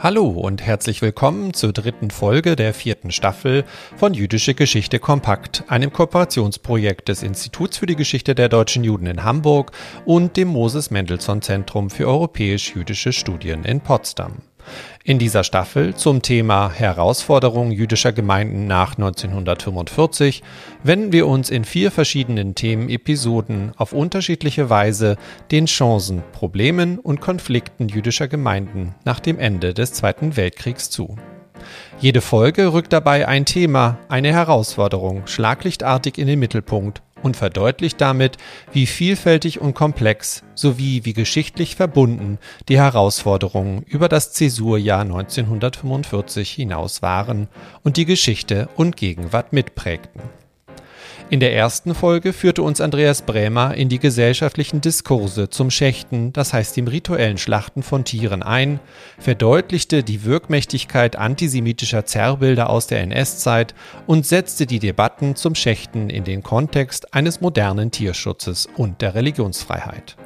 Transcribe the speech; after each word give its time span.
Hallo 0.00 0.28
und 0.28 0.62
herzlich 0.62 1.02
willkommen 1.02 1.54
zur 1.54 1.72
dritten 1.72 2.12
Folge 2.12 2.54
der 2.54 2.72
vierten 2.72 3.10
Staffel 3.10 3.64
von 3.96 4.14
Jüdische 4.14 4.54
Geschichte 4.54 5.00
Kompakt, 5.00 5.64
einem 5.66 5.92
Kooperationsprojekt 5.92 7.08
des 7.08 7.24
Instituts 7.24 7.78
für 7.78 7.86
die 7.86 7.96
Geschichte 7.96 8.36
der 8.36 8.48
deutschen 8.48 8.84
Juden 8.84 9.06
in 9.06 9.24
Hamburg 9.24 9.72
und 10.04 10.36
dem 10.36 10.48
Moses 10.48 10.92
Mendelssohn 10.92 11.42
Zentrum 11.42 11.90
für 11.90 12.06
europäisch-jüdische 12.06 13.12
Studien 13.12 13.64
in 13.64 13.80
Potsdam. 13.80 14.42
In 15.04 15.18
dieser 15.18 15.44
Staffel 15.44 15.94
zum 15.94 16.22
Thema 16.22 16.70
Herausforderungen 16.70 17.72
jüdischer 17.72 18.12
Gemeinden 18.12 18.66
nach 18.66 18.96
1945 18.96 20.42
wenden 20.82 21.12
wir 21.12 21.26
uns 21.26 21.50
in 21.50 21.64
vier 21.64 21.90
verschiedenen 21.90 22.54
Themenepisoden 22.54 23.72
auf 23.76 23.92
unterschiedliche 23.92 24.70
Weise 24.70 25.16
den 25.50 25.66
Chancen, 25.66 26.22
Problemen 26.32 26.98
und 26.98 27.20
Konflikten 27.20 27.88
jüdischer 27.88 28.28
Gemeinden 28.28 28.94
nach 29.04 29.20
dem 29.20 29.38
Ende 29.38 29.74
des 29.74 29.92
Zweiten 29.92 30.36
Weltkriegs 30.36 30.90
zu. 30.90 31.16
Jede 32.00 32.20
Folge 32.20 32.72
rückt 32.72 32.92
dabei 32.92 33.26
ein 33.26 33.44
Thema, 33.44 33.98
eine 34.08 34.32
Herausforderung 34.32 35.26
schlaglichtartig 35.26 36.18
in 36.18 36.26
den 36.26 36.38
Mittelpunkt 36.38 37.02
und 37.22 37.36
verdeutlicht 37.36 38.00
damit, 38.00 38.36
wie 38.72 38.86
vielfältig 38.86 39.60
und 39.60 39.74
komplex 39.74 40.42
sowie 40.54 41.04
wie 41.04 41.12
geschichtlich 41.12 41.76
verbunden 41.76 42.38
die 42.68 42.78
Herausforderungen 42.78 43.82
über 43.82 44.08
das 44.08 44.32
Zäsurjahr 44.32 45.02
1945 45.02 46.50
hinaus 46.50 47.02
waren 47.02 47.48
und 47.82 47.96
die 47.96 48.04
Geschichte 48.04 48.68
und 48.76 48.96
Gegenwart 48.96 49.52
mitprägten. 49.52 50.22
In 51.30 51.40
der 51.40 51.54
ersten 51.54 51.94
Folge 51.94 52.32
führte 52.32 52.62
uns 52.62 52.80
Andreas 52.80 53.22
Brämer 53.22 53.74
in 53.74 53.88
die 53.88 53.98
gesellschaftlichen 53.98 54.80
Diskurse 54.80 55.50
zum 55.50 55.70
Schächten, 55.70 56.32
das 56.32 56.52
heißt 56.52 56.76
dem 56.76 56.88
rituellen 56.88 57.36
Schlachten 57.36 57.82
von 57.82 58.04
Tieren 58.04 58.42
ein, 58.42 58.80
verdeutlichte 59.18 60.02
die 60.02 60.24
Wirkmächtigkeit 60.24 61.16
antisemitischer 61.16 62.06
Zerrbilder 62.06 62.70
aus 62.70 62.86
der 62.86 63.00
NS-Zeit 63.00 63.74
und 64.06 64.26
setzte 64.26 64.66
die 64.66 64.78
Debatten 64.78 65.36
zum 65.36 65.54
Schächten 65.54 66.08
in 66.08 66.24
den 66.24 66.42
Kontext 66.42 67.14
eines 67.14 67.40
modernen 67.40 67.90
Tierschutzes 67.90 68.66
und 68.76 69.02
der 69.02 69.14
Religionsfreiheit. 69.14 70.16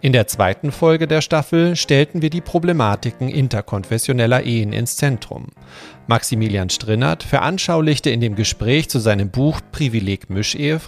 In 0.00 0.12
der 0.12 0.26
zweiten 0.26 0.72
Folge 0.72 1.06
der 1.06 1.20
Staffel 1.20 1.76
stellten 1.76 2.22
wir 2.22 2.30
die 2.30 2.40
Problematiken 2.40 3.28
interkonfessioneller 3.28 4.42
Ehen 4.44 4.72
ins 4.72 4.96
Zentrum. 4.96 5.48
Maximilian 6.06 6.70
Strinnert 6.70 7.22
veranschaulichte 7.22 8.10
in 8.10 8.20
dem 8.20 8.34
Gespräch 8.34 8.90
zu 8.90 8.98
seinem 8.98 9.30
Buch 9.30 9.60
Privileg 9.70 10.30
Mischehe 10.30 10.80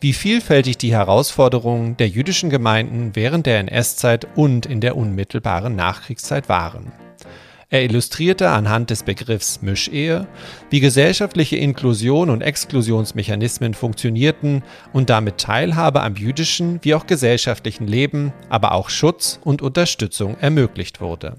wie 0.00 0.12
vielfältig 0.12 0.78
die 0.78 0.92
Herausforderungen 0.92 1.96
der 1.96 2.08
jüdischen 2.08 2.50
Gemeinden 2.50 3.12
während 3.14 3.46
der 3.46 3.60
NS-Zeit 3.60 4.26
und 4.34 4.66
in 4.66 4.80
der 4.80 4.96
unmittelbaren 4.96 5.76
Nachkriegszeit 5.76 6.48
waren. 6.48 6.92
Er 7.74 7.82
illustrierte 7.82 8.50
anhand 8.50 8.90
des 8.90 9.02
Begriffs 9.02 9.60
Mischehe, 9.60 10.28
wie 10.70 10.78
gesellschaftliche 10.78 11.56
Inklusion 11.56 12.30
und 12.30 12.40
Exklusionsmechanismen 12.40 13.74
funktionierten 13.74 14.62
und 14.92 15.10
damit 15.10 15.38
Teilhabe 15.38 16.00
am 16.02 16.14
jüdischen 16.14 16.78
wie 16.82 16.94
auch 16.94 17.08
gesellschaftlichen 17.08 17.88
Leben, 17.88 18.32
aber 18.48 18.74
auch 18.74 18.90
Schutz 18.90 19.40
und 19.42 19.60
Unterstützung 19.60 20.36
ermöglicht 20.40 21.00
wurde. 21.00 21.34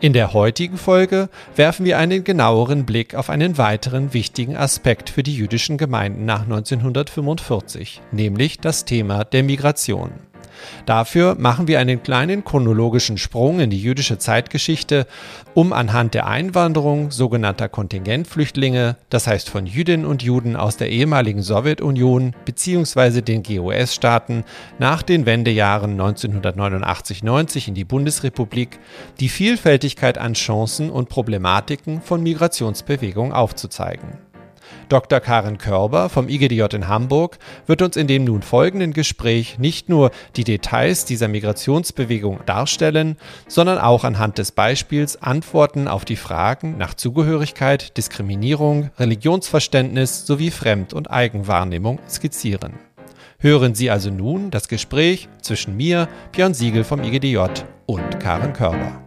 In 0.00 0.12
der 0.12 0.32
heutigen 0.32 0.78
Folge 0.78 1.28
werfen 1.54 1.86
wir 1.86 1.98
einen 1.98 2.24
genaueren 2.24 2.84
Blick 2.84 3.14
auf 3.14 3.30
einen 3.30 3.56
weiteren 3.56 4.12
wichtigen 4.12 4.56
Aspekt 4.56 5.10
für 5.10 5.22
die 5.22 5.36
jüdischen 5.36 5.78
Gemeinden 5.78 6.24
nach 6.24 6.42
1945, 6.42 8.02
nämlich 8.10 8.58
das 8.58 8.84
Thema 8.84 9.22
der 9.22 9.44
Migration. 9.44 10.10
Dafür 10.86 11.36
machen 11.38 11.68
wir 11.68 11.80
einen 11.80 12.02
kleinen 12.02 12.44
chronologischen 12.44 13.18
Sprung 13.18 13.60
in 13.60 13.70
die 13.70 13.80
jüdische 13.80 14.18
Zeitgeschichte, 14.18 15.06
um 15.54 15.72
anhand 15.72 16.14
der 16.14 16.26
Einwanderung 16.26 17.10
sogenannter 17.10 17.68
Kontingentflüchtlinge, 17.68 18.96
das 19.10 19.26
heißt 19.26 19.50
von 19.50 19.66
Jüdinnen 19.66 20.06
und 20.06 20.22
Juden 20.22 20.56
aus 20.56 20.76
der 20.76 20.90
ehemaligen 20.90 21.42
Sowjetunion 21.42 22.34
bzw. 22.44 23.22
den 23.22 23.42
GOS-Staaten 23.42 24.44
nach 24.78 25.02
den 25.02 25.26
Wendejahren 25.26 26.00
1989-90 26.00 27.68
in 27.68 27.74
die 27.74 27.84
Bundesrepublik, 27.84 28.78
die 29.20 29.28
Vielfältigkeit 29.28 30.18
an 30.18 30.34
Chancen 30.34 30.90
und 30.90 31.08
Problematiken 31.08 32.02
von 32.02 32.22
Migrationsbewegungen 32.22 33.32
aufzuzeigen. 33.32 34.18
Dr. 34.88 35.20
Karen 35.20 35.58
Körber 35.58 36.08
vom 36.08 36.28
IGDJ 36.28 36.74
in 36.74 36.88
Hamburg 36.88 37.38
wird 37.66 37.82
uns 37.82 37.96
in 37.96 38.06
dem 38.06 38.24
nun 38.24 38.42
folgenden 38.42 38.92
Gespräch 38.92 39.58
nicht 39.58 39.88
nur 39.88 40.10
die 40.36 40.44
Details 40.44 41.04
dieser 41.04 41.28
Migrationsbewegung 41.28 42.40
darstellen, 42.46 43.16
sondern 43.48 43.78
auch 43.78 44.04
anhand 44.04 44.38
des 44.38 44.52
Beispiels 44.52 45.20
Antworten 45.22 45.88
auf 45.88 46.04
die 46.04 46.16
Fragen 46.16 46.76
nach 46.78 46.94
Zugehörigkeit, 46.94 47.96
Diskriminierung, 47.96 48.90
Religionsverständnis 48.98 50.26
sowie 50.26 50.50
Fremd- 50.50 50.94
und 50.94 51.10
Eigenwahrnehmung 51.10 51.98
skizzieren. 52.08 52.74
Hören 53.38 53.74
Sie 53.74 53.90
also 53.90 54.10
nun 54.10 54.50
das 54.50 54.68
Gespräch 54.68 55.28
zwischen 55.42 55.76
mir, 55.76 56.08
Björn 56.32 56.54
Siegel 56.54 56.84
vom 56.84 57.02
IGDJ 57.02 57.38
und 57.86 58.18
Karen 58.18 58.52
Körber. 58.52 59.05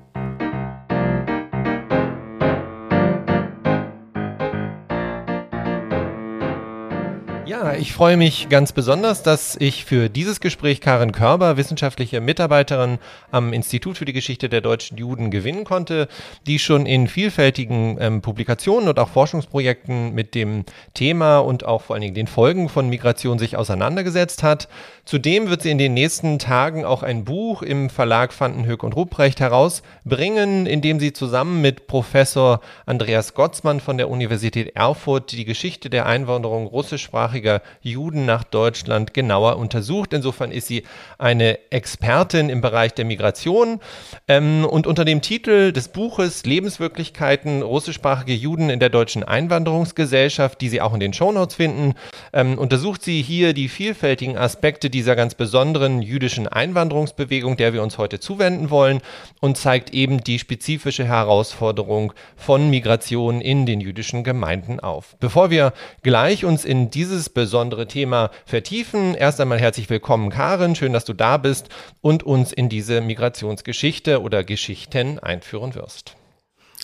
Ja, 7.61 7.73
ich 7.73 7.91
freue 7.91 8.15
mich 8.15 8.47
ganz 8.47 8.71
besonders, 8.71 9.21
dass 9.21 9.57
ich 9.57 9.83
für 9.83 10.07
dieses 10.07 10.39
Gespräch 10.39 10.79
Karin 10.79 11.11
Körber, 11.11 11.57
wissenschaftliche 11.57 12.21
Mitarbeiterin 12.21 12.99
am 13.31 13.51
Institut 13.51 13.97
für 13.97 14.05
die 14.05 14.13
Geschichte 14.13 14.47
der 14.47 14.61
deutschen 14.61 14.97
Juden, 14.97 15.29
gewinnen 15.29 15.65
konnte, 15.65 16.07
die 16.47 16.57
schon 16.57 16.85
in 16.85 17.09
vielfältigen 17.09 17.97
ähm, 17.99 18.21
Publikationen 18.21 18.87
und 18.87 18.97
auch 18.97 19.09
Forschungsprojekten 19.09 20.15
mit 20.15 20.35
dem 20.35 20.63
Thema 20.93 21.39
und 21.39 21.65
auch 21.65 21.81
vor 21.81 21.95
allen 21.95 22.03
Dingen 22.03 22.13
den 22.13 22.27
Folgen 22.27 22.69
von 22.69 22.87
Migration 22.87 23.39
sich 23.39 23.57
auseinandergesetzt 23.57 24.41
hat. 24.41 24.69
Zudem 25.03 25.49
wird 25.49 25.63
sie 25.63 25.71
in 25.71 25.79
den 25.79 25.93
nächsten 25.93 26.39
Tagen 26.39 26.85
auch 26.85 27.03
ein 27.03 27.25
Buch 27.25 27.61
im 27.61 27.89
Verlag 27.89 28.39
Vandenhoek 28.39 28.83
und 28.83 28.95
Ruprecht 28.95 29.41
herausbringen, 29.41 30.65
in 30.65 30.81
dem 30.81 31.01
sie 31.01 31.11
zusammen 31.11 31.61
mit 31.61 31.87
Professor 31.87 32.61
Andreas 32.85 33.33
Gottsmann 33.33 33.81
von 33.81 33.97
der 33.97 34.09
Universität 34.09 34.77
Erfurt 34.77 35.33
die 35.33 35.43
Geschichte 35.43 35.89
der 35.89 36.05
Einwanderung 36.05 36.65
russischsprachiger 36.67 37.48
ehemaliger 37.49 37.61
Juden 37.81 38.25
nach 38.25 38.43
Deutschland 38.43 39.13
genauer 39.13 39.57
untersucht. 39.57 40.13
Insofern 40.13 40.51
ist 40.51 40.67
sie 40.67 40.83
eine 41.17 41.59
Expertin 41.71 42.49
im 42.49 42.61
Bereich 42.61 42.93
der 42.93 43.05
Migration. 43.05 43.79
Ähm, 44.27 44.65
und 44.65 44.85
unter 44.87 45.05
dem 45.05 45.21
Titel 45.21 45.71
des 45.71 45.87
Buches 45.89 46.45
Lebenswirklichkeiten 46.45 47.61
russischsprachige 47.61 48.33
Juden 48.33 48.69
in 48.69 48.79
der 48.79 48.89
deutschen 48.89 49.23
Einwanderungsgesellschaft, 49.23 50.61
die 50.61 50.69
Sie 50.69 50.81
auch 50.81 50.93
in 50.93 50.99
den 50.99 51.13
Shownotes 51.13 51.55
finden, 51.55 51.95
ähm, 52.33 52.57
untersucht 52.57 53.03
sie 53.03 53.21
hier 53.21 53.53
die 53.53 53.69
vielfältigen 53.69 54.37
Aspekte 54.37 54.89
dieser 54.89 55.15
ganz 55.15 55.35
besonderen 55.35 56.01
jüdischen 56.01 56.47
Einwanderungsbewegung, 56.47 57.57
der 57.57 57.73
wir 57.73 57.81
uns 57.81 57.97
heute 57.97 58.19
zuwenden 58.19 58.69
wollen, 58.69 59.01
und 59.39 59.57
zeigt 59.57 59.93
eben 59.93 60.23
die 60.23 60.39
spezifische 60.39 61.05
Herausforderung 61.05 62.13
von 62.35 62.69
Migration 62.69 63.41
in 63.41 63.65
den 63.65 63.81
jüdischen 63.81 64.23
Gemeinden 64.23 64.79
auf. 64.79 65.15
Bevor 65.19 65.49
wir 65.49 65.73
gleich 66.03 66.45
uns 66.45 66.65
in 66.65 66.91
dieses 66.91 67.29
besondere 67.39 67.87
Thema 67.87 68.31
vertiefen. 68.45 69.15
Erst 69.15 69.39
einmal 69.39 69.59
herzlich 69.59 69.89
willkommen, 69.89 70.29
Karin. 70.29 70.75
Schön, 70.75 70.91
dass 70.91 71.05
du 71.05 71.13
da 71.13 71.37
bist 71.37 71.69
und 72.01 72.21
uns 72.23 72.51
in 72.51 72.67
diese 72.67 72.99
Migrationsgeschichte 72.99 74.21
oder 74.21 74.43
Geschichten 74.43 75.19
einführen 75.19 75.73
wirst. 75.73 76.17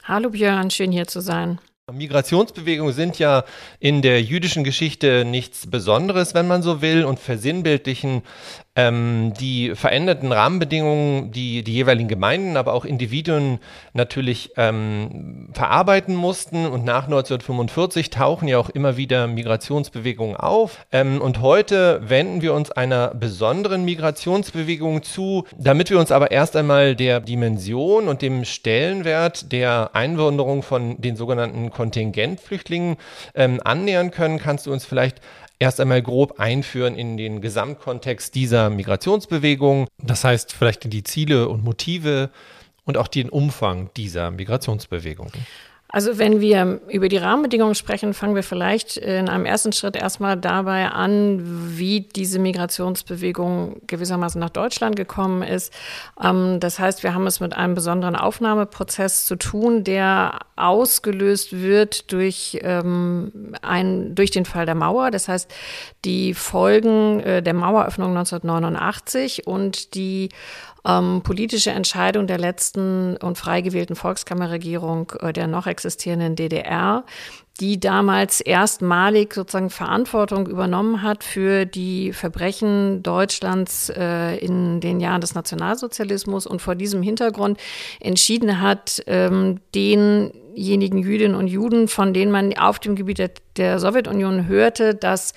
Hallo 0.06 0.30
Björn, 0.30 0.72
schön 0.72 0.94
hier 0.94 1.08
zu 1.08 1.20
sein. 1.20 1.60
Migrationsbewegungen 1.92 2.94
sind 2.94 3.20
ja 3.20 3.44
in 3.80 4.02
der 4.02 4.24
jüdischen 4.24 4.64
Geschichte 4.64 5.26
nichts 5.26 5.70
Besonderes, 5.70 6.34
wenn 6.34 6.48
man 6.48 6.64
so 6.64 6.82
will, 6.82 7.04
und 7.04 7.20
versinnbildlichen 7.20 8.24
ähm, 8.76 9.34
die 9.40 9.74
veränderten 9.74 10.32
Rahmenbedingungen, 10.32 11.32
die 11.32 11.64
die 11.64 11.74
jeweiligen 11.74 12.10
Gemeinden, 12.10 12.58
aber 12.58 12.74
auch 12.74 12.84
Individuen 12.84 13.60
natürlich 13.94 14.52
ähm, 14.58 15.50
verarbeiten 15.54 16.16
mussten. 16.16 16.66
Und 16.66 16.84
nach 16.84 17.06
1945 17.06 18.10
tauchen 18.10 18.48
ja 18.48 18.58
auch 18.58 18.70
immer 18.70 18.98
wieder 18.98 19.28
Migrationsbewegungen 19.28 20.36
auf. 20.36 20.86
Ähm, 20.92 21.22
und 21.22 21.42
heute 21.42 22.02
wenden 22.04 22.42
wir 22.42 22.54
uns 22.54 22.72
einer 22.72 23.14
besonderen 23.16 23.86
Migrationsbewegung 23.86 25.04
zu, 25.04 25.46
damit 25.58 25.90
wir 25.90 26.00
uns 26.00 26.12
aber 26.12 26.32
erst 26.32 26.56
einmal 26.56 26.96
der 26.96 27.22
Dimension 27.22 28.08
und 28.08 28.22
dem 28.22 28.44
Stellenwert 28.44 29.52
der 29.52 29.92
Einwanderung 29.94 30.64
von 30.64 31.02
den 31.02 31.16
sogenannten 31.16 31.70
Kontingentflüchtlingen 31.70 32.98
ähm, 33.36 33.62
annähern 33.64 34.12
können. 34.12 34.38
Kannst 34.38 34.66
du 34.66 34.74
uns 34.74 34.86
vielleicht 34.86 35.22
erst 35.60 35.80
einmal 35.80 36.02
grob 36.02 36.40
einführen 36.40 36.96
in 36.96 37.18
den 37.18 37.42
Gesamtkontext 37.42 38.36
dieser 38.36 38.70
Migrationsbewegung. 38.70 39.88
Das 40.02 40.24
heißt, 40.24 40.54
vielleicht 40.54 40.86
in 40.86 40.92
die 40.92 41.04
Ziele 41.04 41.50
und 41.50 41.64
Motive 41.64 42.30
und 42.84 42.98
auch 42.98 43.08
den 43.08 43.30
Umfang 43.30 43.90
dieser 43.96 44.32
Migrationsbewegung. 44.32 45.32
Also 45.96 46.18
wenn 46.18 46.42
wir 46.42 46.82
über 46.90 47.08
die 47.08 47.16
Rahmenbedingungen 47.16 47.74
sprechen, 47.74 48.14
fangen 48.14 48.36
wir 48.36 48.44
vielleicht 48.44 48.98
in 48.98 49.30
einem 49.30 49.46
ersten 49.46 49.72
Schritt 49.72 49.96
erstmal 49.96 50.36
dabei 50.36 50.90
an, 50.90 51.78
wie 51.78 52.02
diese 52.02 52.38
Migrationsbewegung 52.38 53.78
gewissermaßen 53.88 54.38
nach 54.38 54.50
Deutschland 54.50 54.98
gekommen 54.98 55.42
ist. 55.42 55.72
Ähm, 56.22 56.60
das 56.60 56.80
heißt, 56.80 57.04
wir 57.04 57.14
haben 57.14 57.26
es 57.28 57.40
mit 57.40 57.56
einem 57.56 57.76
besonderen 57.76 58.18
Aufnahmeprozess 58.18 59.26
zu 59.26 59.38
tun, 59.38 59.86
der 59.86 60.40
ausgelöst 60.58 61.62
wird 61.62 62.12
durch, 62.12 62.60
ähm, 62.62 63.54
ein, 63.62 64.16
durch 64.16 64.32
den 64.32 64.44
Fall 64.44 64.66
der 64.66 64.76
Mauer. 64.76 65.12
Das 65.12 65.30
heißt, 65.30 65.50
die 66.04 66.34
Folgen 66.34 67.22
äh, 67.22 67.42
der 67.42 67.54
Maueröffnung 67.54 68.10
1989 68.10 69.48
und 69.48 69.96
die 69.96 70.28
ähm, 70.86 71.22
politische 71.24 71.72
Entscheidung 71.72 72.28
der 72.28 72.38
letzten 72.38 73.18
und 73.18 73.38
frei 73.38 73.62
gewählten 73.62 73.96
Volkskammerregierung 73.96 75.12
äh, 75.20 75.34
der 75.34 75.48
noch 75.48 75.68
existierenden 75.68 76.36
DDR, 76.36 77.04
die 77.60 77.80
damals 77.80 78.42
erstmalig 78.42 79.34
sozusagen 79.34 79.70
Verantwortung 79.70 80.48
übernommen 80.48 81.02
hat 81.02 81.24
für 81.24 81.66
die 81.66 82.12
Verbrechen 82.14 83.02
Deutschlands 83.02 83.90
äh, 83.90 84.36
in 84.38 84.82
den 84.82 85.00
Jahren 85.00 85.22
des 85.22 85.36
Nationalsozialismus 85.36 86.46
und 86.46 86.62
vor 86.62 86.76
diesem 86.76 87.02
Hintergrund 87.02 87.60
entschieden 88.00 88.62
hat, 88.62 89.02
ähm, 89.08 89.62
denjenigen 90.56 91.00
Jüdinnen 91.00 91.36
und 91.36 91.48
Juden, 91.48 91.88
von 91.88 92.14
denen 92.14 92.32
man 92.32 92.58
auf 92.58 92.80
dem 92.80 92.96
Gebiet 92.96 93.20
der 93.20 93.32
der 93.58 93.80
Sowjetunion 93.80 94.48
hörte, 94.48 94.96
dass 94.96 95.34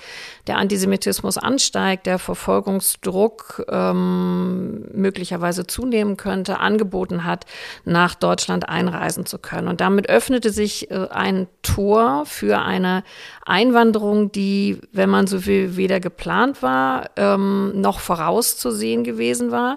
der 0.47 0.57
Antisemitismus 0.57 1.39
ansteigt, 1.39 2.07
der 2.07 2.19
Verfolgungsdruck 2.19 3.65
ähm, 3.71 4.87
möglicherweise 4.93 5.67
zunehmen 5.67 6.17
könnte, 6.17 6.59
angeboten 6.59 7.25
hat, 7.25 7.45
nach 7.85 8.15
Deutschland 8.15 8.69
einreisen 8.69 9.27
zu 9.27 9.39
können. 9.39 9.69
Und 9.69 9.81
damit 9.81 10.09
öffnete 10.09 10.51
sich 10.51 10.91
äh, 10.91 11.09
ein 11.11 11.47
Tor 11.63 12.25
für 12.27 12.59
eine 12.59 13.05
Einwanderung, 13.45 14.33
die, 14.33 14.81
wenn 14.93 15.11
man 15.11 15.27
so 15.27 15.47
will, 15.47 15.77
weder 15.77 16.01
geplant 16.01 16.63
war, 16.63 17.11
ähm, 17.17 17.81
noch 17.81 18.01
vorauszusehen 18.01 19.05
gewesen 19.05 19.51
war, 19.51 19.77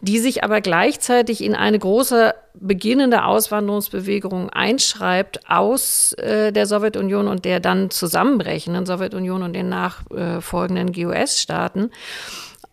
die 0.00 0.18
sich 0.18 0.42
aber 0.42 0.60
gleichzeitig 0.60 1.42
in 1.42 1.54
eine 1.54 1.78
große 1.78 2.34
beginnende 2.60 3.24
Auswanderungsbewegung 3.24 4.50
einschreibt 4.50 5.48
aus 5.48 6.12
äh, 6.14 6.52
der 6.52 6.66
Sowjetunion 6.66 7.28
und 7.28 7.44
der 7.44 7.60
dann 7.60 7.90
zusammenbrechenden 7.90 8.86
Sowjetunion 8.86 9.42
und 9.42 9.52
den 9.52 9.68
nachfolgenden 9.68 10.92
GUS-Staaten. 10.92 11.90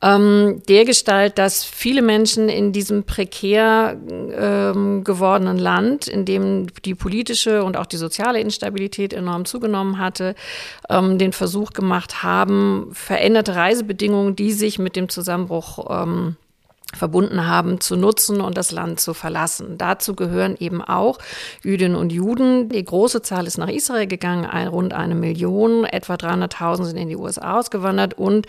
Ähm, 0.04 0.62
der 0.68 0.84
Gestalt, 0.84 1.38
dass 1.38 1.64
viele 1.64 2.02
Menschen 2.02 2.50
in 2.50 2.74
diesem 2.74 3.06
prekär 3.06 3.98
ähm, 4.38 5.06
gewordenen 5.06 5.58
Land, 5.58 6.08
in 6.08 6.26
dem 6.26 6.68
die 6.84 6.94
politische 6.94 7.64
und 7.64 7.78
auch 7.78 7.86
die 7.86 7.96
soziale 7.96 8.42
Instabilität 8.42 9.14
enorm 9.14 9.46
zugenommen 9.46 10.00
hatte, 10.00 10.36
ähm, 10.90 11.18
den 11.18 11.32
Versuch 11.32 11.72
gemacht 11.72 12.22
haben, 12.22 12.90
veränderte 12.92 13.56
Reisebedingungen, 13.56 14.36
die 14.36 14.52
sich 14.52 14.78
mit 14.78 14.98
dem 14.98 15.08
Zusammenbruch 15.08 15.88
ähm, 15.90 16.36
verbunden 16.96 17.48
haben, 17.48 17.80
zu 17.80 17.96
nutzen 17.96 18.42
und 18.42 18.58
das 18.58 18.72
Land 18.72 19.00
zu 19.00 19.14
verlassen. 19.14 19.78
Dazu 19.78 20.16
gehören 20.16 20.56
eben 20.60 20.82
auch 20.82 21.20
Jüdinnen 21.64 21.96
und 21.96 22.12
Juden. 22.12 22.70
Die 22.70 22.84
große 22.84 23.22
Zahl 23.22 23.48
ist 23.48 23.58
nach 23.58 23.70
Israel 23.70 24.08
gegangen, 24.08 24.46
rund 24.68 24.94
eine 24.94 25.16
Million, 25.16 25.86
etwa 25.86 26.16
300.000 26.16 26.86
sind 26.86 26.98
in 26.98 27.10
die 27.10 27.18
USA 27.18 27.60
ausgewandert 27.60 28.14
und 28.16 28.48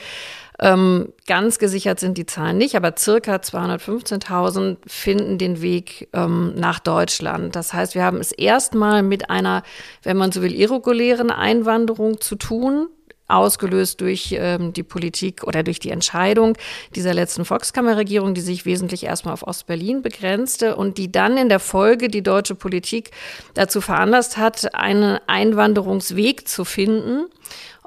ähm, 0.60 1.12
ganz 1.26 1.58
gesichert 1.58 1.98
sind 1.98 2.16
die 2.16 2.26
Zahlen 2.26 2.58
nicht, 2.58 2.76
aber 2.76 2.94
circa 2.96 3.36
215.000 3.36 4.76
finden 4.86 5.36
den 5.36 5.60
Weg 5.60 6.08
ähm, 6.12 6.54
nach 6.54 6.78
Deutschland. 6.78 7.56
Das 7.56 7.72
heißt, 7.72 7.96
wir 7.96 8.04
haben 8.04 8.18
es 8.18 8.30
erstmal 8.30 9.02
mit 9.02 9.30
einer, 9.30 9.64
wenn 10.04 10.16
man 10.16 10.30
so 10.30 10.42
will, 10.42 10.54
irregulären 10.54 11.30
Einwanderung 11.30 12.20
zu 12.20 12.36
tun 12.36 12.86
ausgelöst 13.26 14.00
durch 14.00 14.34
ähm, 14.38 14.72
die 14.72 14.82
Politik 14.82 15.44
oder 15.44 15.62
durch 15.62 15.78
die 15.78 15.90
Entscheidung 15.90 16.56
dieser 16.94 17.14
letzten 17.14 17.44
Volkskammerregierung, 17.44 18.34
die 18.34 18.40
sich 18.40 18.66
wesentlich 18.66 19.04
erstmal 19.04 19.34
auf 19.34 19.46
Ostberlin 19.46 20.02
begrenzte 20.02 20.76
und 20.76 20.98
die 20.98 21.10
dann 21.10 21.36
in 21.36 21.48
der 21.48 21.60
Folge 21.60 22.08
die 22.08 22.22
deutsche 22.22 22.54
Politik 22.54 23.10
dazu 23.54 23.80
veranlasst 23.80 24.36
hat, 24.36 24.74
einen 24.74 25.18
Einwanderungsweg 25.26 26.46
zu 26.46 26.64
finden 26.64 27.26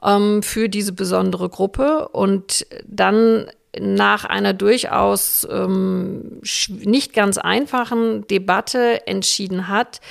ähm, 0.04 0.42
für 0.42 0.70
diese 0.70 0.94
besondere 0.94 1.50
Gruppe 1.50 2.08
und 2.10 2.66
dann 2.86 3.48
nach 3.80 4.26
einer 4.26 4.54
durchaus 4.54 5.48
ähm, 5.52 6.42
nicht 6.70 7.14
ganz 7.14 7.38
einfachen 7.38 8.26
Debatte 8.28 9.06
entschieden 9.06 9.68
hat, 9.68 10.02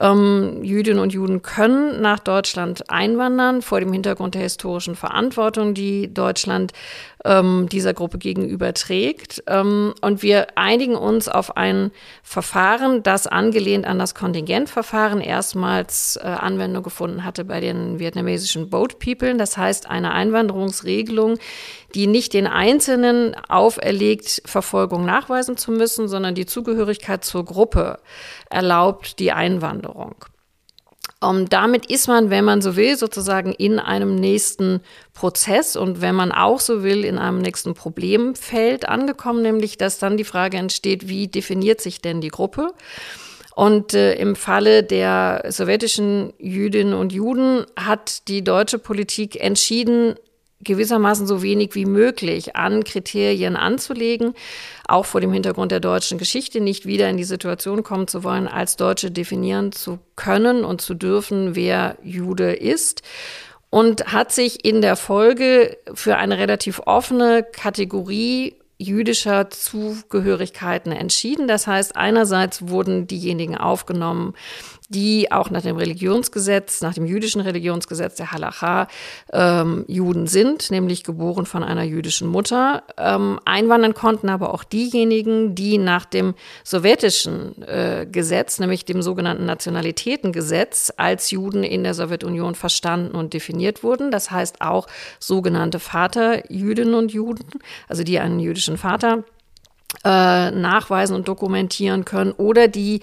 ähm, 0.00 0.64
Jüdinnen 0.64 1.00
und 1.00 1.12
Juden 1.12 1.42
können 1.42 2.00
nach 2.00 2.18
Deutschland 2.18 2.90
einwandern 2.90 3.62
vor 3.62 3.80
dem 3.80 3.92
Hintergrund 3.92 4.34
der 4.34 4.42
historischen 4.42 4.96
Verantwortung, 4.96 5.74
die 5.74 6.12
Deutschland 6.12 6.72
ähm, 7.24 7.68
dieser 7.70 7.94
Gruppe 7.94 8.18
gegenüber 8.18 8.72
trägt. 8.74 9.42
Ähm, 9.46 9.94
und 10.00 10.22
wir 10.22 10.48
einigen 10.56 10.94
uns 10.94 11.28
auf 11.28 11.56
ein 11.56 11.90
Verfahren, 12.22 13.02
das 13.02 13.26
angelehnt 13.26 13.86
an 13.86 13.98
das 13.98 14.14
Kontingentverfahren 14.14 15.20
erstmals 15.20 16.16
äh, 16.16 16.26
Anwendung 16.26 16.82
gefunden 16.82 17.24
hatte 17.24 17.44
bei 17.44 17.60
den 17.60 17.98
vietnamesischen 17.98 18.70
Boat 18.70 18.98
People. 18.98 19.36
Das 19.36 19.56
heißt, 19.56 19.88
eine 19.88 20.12
Einwanderungsregelung, 20.12 21.38
die 21.94 22.06
nicht 22.06 22.32
den 22.32 22.46
Einzelnen 22.46 23.34
auferlegt, 23.48 24.42
Verfolgung 24.44 25.04
nachweisen 25.04 25.56
zu 25.56 25.72
müssen, 25.72 26.08
sondern 26.08 26.34
die 26.34 26.46
Zugehörigkeit 26.46 27.24
zur 27.24 27.44
Gruppe 27.44 27.98
erlaubt 28.48 29.18
die 29.18 29.32
Einwanderung. 29.32 30.14
Um, 31.22 31.50
damit 31.50 31.84
ist 31.90 32.08
man, 32.08 32.30
wenn 32.30 32.46
man 32.46 32.62
so 32.62 32.76
will, 32.76 32.96
sozusagen 32.96 33.52
in 33.52 33.78
einem 33.78 34.14
nächsten 34.14 34.80
Prozess 35.12 35.76
und 35.76 36.00
wenn 36.00 36.14
man 36.14 36.32
auch 36.32 36.60
so 36.60 36.82
will, 36.82 37.04
in 37.04 37.18
einem 37.18 37.42
nächsten 37.42 37.74
Problemfeld 37.74 38.88
angekommen, 38.88 39.42
nämlich 39.42 39.76
dass 39.76 39.98
dann 39.98 40.16
die 40.16 40.24
Frage 40.24 40.56
entsteht, 40.56 41.08
wie 41.08 41.28
definiert 41.28 41.82
sich 41.82 42.00
denn 42.00 42.22
die 42.22 42.28
Gruppe? 42.28 42.72
Und 43.54 43.92
äh, 43.92 44.14
im 44.14 44.34
Falle 44.34 44.82
der 44.82 45.44
sowjetischen 45.48 46.32
Jüdinnen 46.38 46.94
und 46.94 47.12
Juden 47.12 47.66
hat 47.76 48.26
die 48.28 48.42
deutsche 48.42 48.78
Politik 48.78 49.38
entschieden, 49.38 50.14
gewissermaßen 50.62 51.26
so 51.26 51.42
wenig 51.42 51.74
wie 51.74 51.86
möglich 51.86 52.56
an 52.56 52.84
Kriterien 52.84 53.56
anzulegen, 53.56 54.34
auch 54.86 55.06
vor 55.06 55.20
dem 55.20 55.32
Hintergrund 55.32 55.72
der 55.72 55.80
deutschen 55.80 56.18
Geschichte 56.18 56.60
nicht 56.60 56.86
wieder 56.86 57.08
in 57.08 57.16
die 57.16 57.24
Situation 57.24 57.82
kommen 57.82 58.08
zu 58.08 58.24
wollen, 58.24 58.48
als 58.48 58.76
Deutsche 58.76 59.10
definieren 59.10 59.72
zu 59.72 59.98
können 60.16 60.64
und 60.64 60.80
zu 60.80 60.94
dürfen, 60.94 61.54
wer 61.54 61.96
Jude 62.02 62.52
ist 62.52 63.02
und 63.70 64.12
hat 64.12 64.32
sich 64.32 64.64
in 64.64 64.82
der 64.82 64.96
Folge 64.96 65.78
für 65.94 66.16
eine 66.16 66.38
relativ 66.38 66.80
offene 66.84 67.44
Kategorie 67.44 68.56
jüdischer 68.78 69.50
Zugehörigkeiten 69.50 70.90
entschieden. 70.90 71.46
Das 71.46 71.66
heißt, 71.66 71.96
einerseits 71.96 72.68
wurden 72.68 73.06
diejenigen 73.06 73.56
aufgenommen, 73.56 74.34
die 74.90 75.30
auch 75.30 75.50
nach 75.50 75.62
dem 75.62 75.76
Religionsgesetz, 75.76 76.82
nach 76.82 76.94
dem 76.94 77.06
jüdischen 77.06 77.40
Religionsgesetz 77.40 78.16
der 78.16 78.32
Halacha 78.32 78.88
ähm, 79.32 79.84
Juden 79.86 80.26
sind, 80.26 80.70
nämlich 80.72 81.04
geboren 81.04 81.46
von 81.46 81.62
einer 81.62 81.84
jüdischen 81.84 82.26
Mutter. 82.28 82.82
Ähm, 82.98 83.38
einwandern 83.44 83.94
konnten 83.94 84.28
aber 84.28 84.52
auch 84.52 84.64
diejenigen, 84.64 85.54
die 85.54 85.78
nach 85.78 86.04
dem 86.04 86.34
sowjetischen 86.64 87.62
äh, 87.62 88.06
Gesetz, 88.10 88.58
nämlich 88.58 88.84
dem 88.84 89.00
sogenannten 89.00 89.46
Nationalitätengesetz, 89.46 90.92
als 90.96 91.30
Juden 91.30 91.62
in 91.62 91.84
der 91.84 91.94
Sowjetunion 91.94 92.56
verstanden 92.56 93.14
und 93.14 93.32
definiert 93.32 93.84
wurden. 93.84 94.10
Das 94.10 94.32
heißt 94.32 94.60
auch 94.60 94.88
sogenannte 95.20 95.78
Vaterjüdinnen 95.78 96.94
und 96.94 97.12
Juden, 97.12 97.46
also 97.88 98.02
die 98.02 98.18
einen 98.18 98.40
jüdischen 98.40 98.76
Vater 98.76 99.22
äh, 100.04 100.50
nachweisen 100.50 101.14
und 101.14 101.28
dokumentieren 101.28 102.04
können 102.04 102.32
oder 102.32 102.68
die 102.68 103.00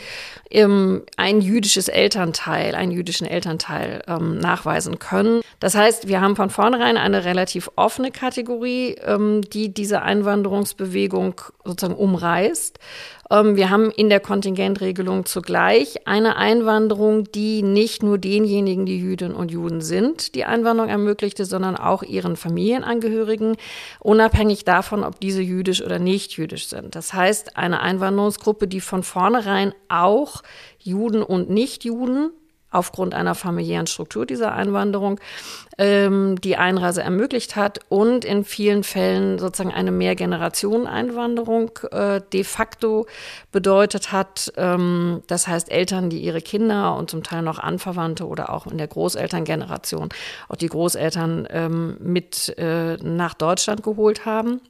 ähm, 0.49 1.03
ein 1.17 1.41
jüdisches 1.41 1.89
Elternteil, 1.89 2.75
einen 2.75 2.91
jüdischen 2.91 3.27
Elternteil 3.27 4.01
ähm, 4.07 4.39
nachweisen 4.39 4.97
können. 4.97 5.41
Das 5.59 5.75
heißt, 5.75 6.07
wir 6.07 6.21
haben 6.21 6.35
von 6.35 6.49
vornherein 6.49 6.97
eine 6.97 7.25
relativ 7.25 7.69
offene 7.75 8.11
Kategorie, 8.11 8.95
ähm, 9.03 9.41
die 9.41 9.73
diese 9.73 10.01
Einwanderungsbewegung 10.01 11.41
sozusagen 11.65 11.99
umreißt. 11.99 12.79
Ähm, 13.29 13.55
wir 13.55 13.69
haben 13.69 13.91
in 13.91 14.09
der 14.09 14.19
Kontingentregelung 14.19 15.25
zugleich 15.25 16.07
eine 16.07 16.35
Einwanderung, 16.35 17.25
die 17.31 17.61
nicht 17.61 18.03
nur 18.03 18.17
denjenigen, 18.17 18.85
die 18.85 18.99
Jüdinnen 18.99 19.35
und 19.35 19.51
Juden 19.51 19.81
sind, 19.81 20.35
die 20.35 20.45
Einwanderung 20.45 20.89
ermöglichte, 20.89 21.45
sondern 21.45 21.75
auch 21.75 22.03
ihren 22.03 22.35
Familienangehörigen, 22.35 23.57
unabhängig 23.99 24.65
davon, 24.65 25.03
ob 25.03 25.19
diese 25.19 25.41
jüdisch 25.41 25.83
oder 25.83 25.99
nicht 25.99 26.37
jüdisch 26.37 26.67
sind. 26.67 26.95
Das 26.95 27.13
heißt, 27.13 27.57
eine 27.57 27.81
Einwanderungsgruppe, 27.81 28.67
die 28.67 28.81
von 28.81 29.03
vornherein 29.03 29.73
auch 29.89 30.43
Juden 30.79 31.23
und 31.23 31.49
Nichtjuden 31.49 32.31
aufgrund 32.77 33.13
einer 33.13 33.35
familiären 33.35 33.87
Struktur 33.87 34.25
dieser 34.25 34.53
Einwanderung 34.53 35.19
ähm, 35.77 36.39
die 36.41 36.57
Einreise 36.57 37.01
ermöglicht 37.01 37.55
hat 37.55 37.79
und 37.89 38.25
in 38.25 38.43
vielen 38.43 38.83
Fällen 38.83 39.39
sozusagen 39.39 39.73
eine 39.73 39.91
Mehrgenerationen-Einwanderung 39.91 41.71
äh, 41.91 42.21
de 42.33 42.43
facto 42.43 43.05
bedeutet 43.51 44.11
hat. 44.11 44.53
Ähm, 44.57 45.23
das 45.27 45.47
heißt, 45.47 45.71
Eltern, 45.71 46.09
die 46.09 46.19
ihre 46.19 46.41
Kinder 46.41 46.95
und 46.95 47.09
zum 47.09 47.23
Teil 47.23 47.41
noch 47.41 47.59
Anverwandte 47.59 48.27
oder 48.27 48.53
auch 48.53 48.67
in 48.67 48.77
der 48.77 48.87
Großelterngeneration 48.87 50.09
auch 50.49 50.55
die 50.55 50.67
Großeltern 50.67 51.47
ähm, 51.49 51.97
mit 51.99 52.57
äh, 52.57 52.97
nach 52.97 53.33
Deutschland 53.33 53.83
geholt 53.83 54.25
haben. 54.25 54.61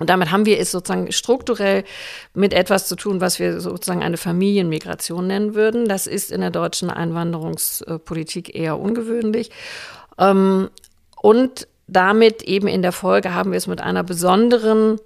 Und 0.00 0.10
damit 0.10 0.32
haben 0.32 0.44
wir 0.44 0.58
es 0.58 0.72
sozusagen 0.72 1.12
strukturell 1.12 1.84
mit 2.34 2.52
etwas 2.52 2.88
zu 2.88 2.96
tun, 2.96 3.20
was 3.20 3.38
wir 3.38 3.60
sozusagen 3.60 4.02
eine 4.02 4.16
Familienmigration 4.16 5.26
nennen 5.28 5.54
würden. 5.54 5.88
Das 5.88 6.08
ist 6.08 6.32
in 6.32 6.40
der 6.40 6.50
deutschen 6.50 6.90
Einwanderungspolitik 6.90 8.56
eher 8.56 8.78
ungewöhnlich. 8.78 9.50
Ähm, 10.18 10.68
und 11.22 11.68
damit 11.86 12.42
eben 12.42 12.66
in 12.66 12.82
der 12.82 12.92
Folge 12.92 13.34
haben 13.34 13.52
wir 13.52 13.58
es 13.58 13.66
mit 13.66 13.80
einer 13.80 14.02
besonderen 14.02 14.98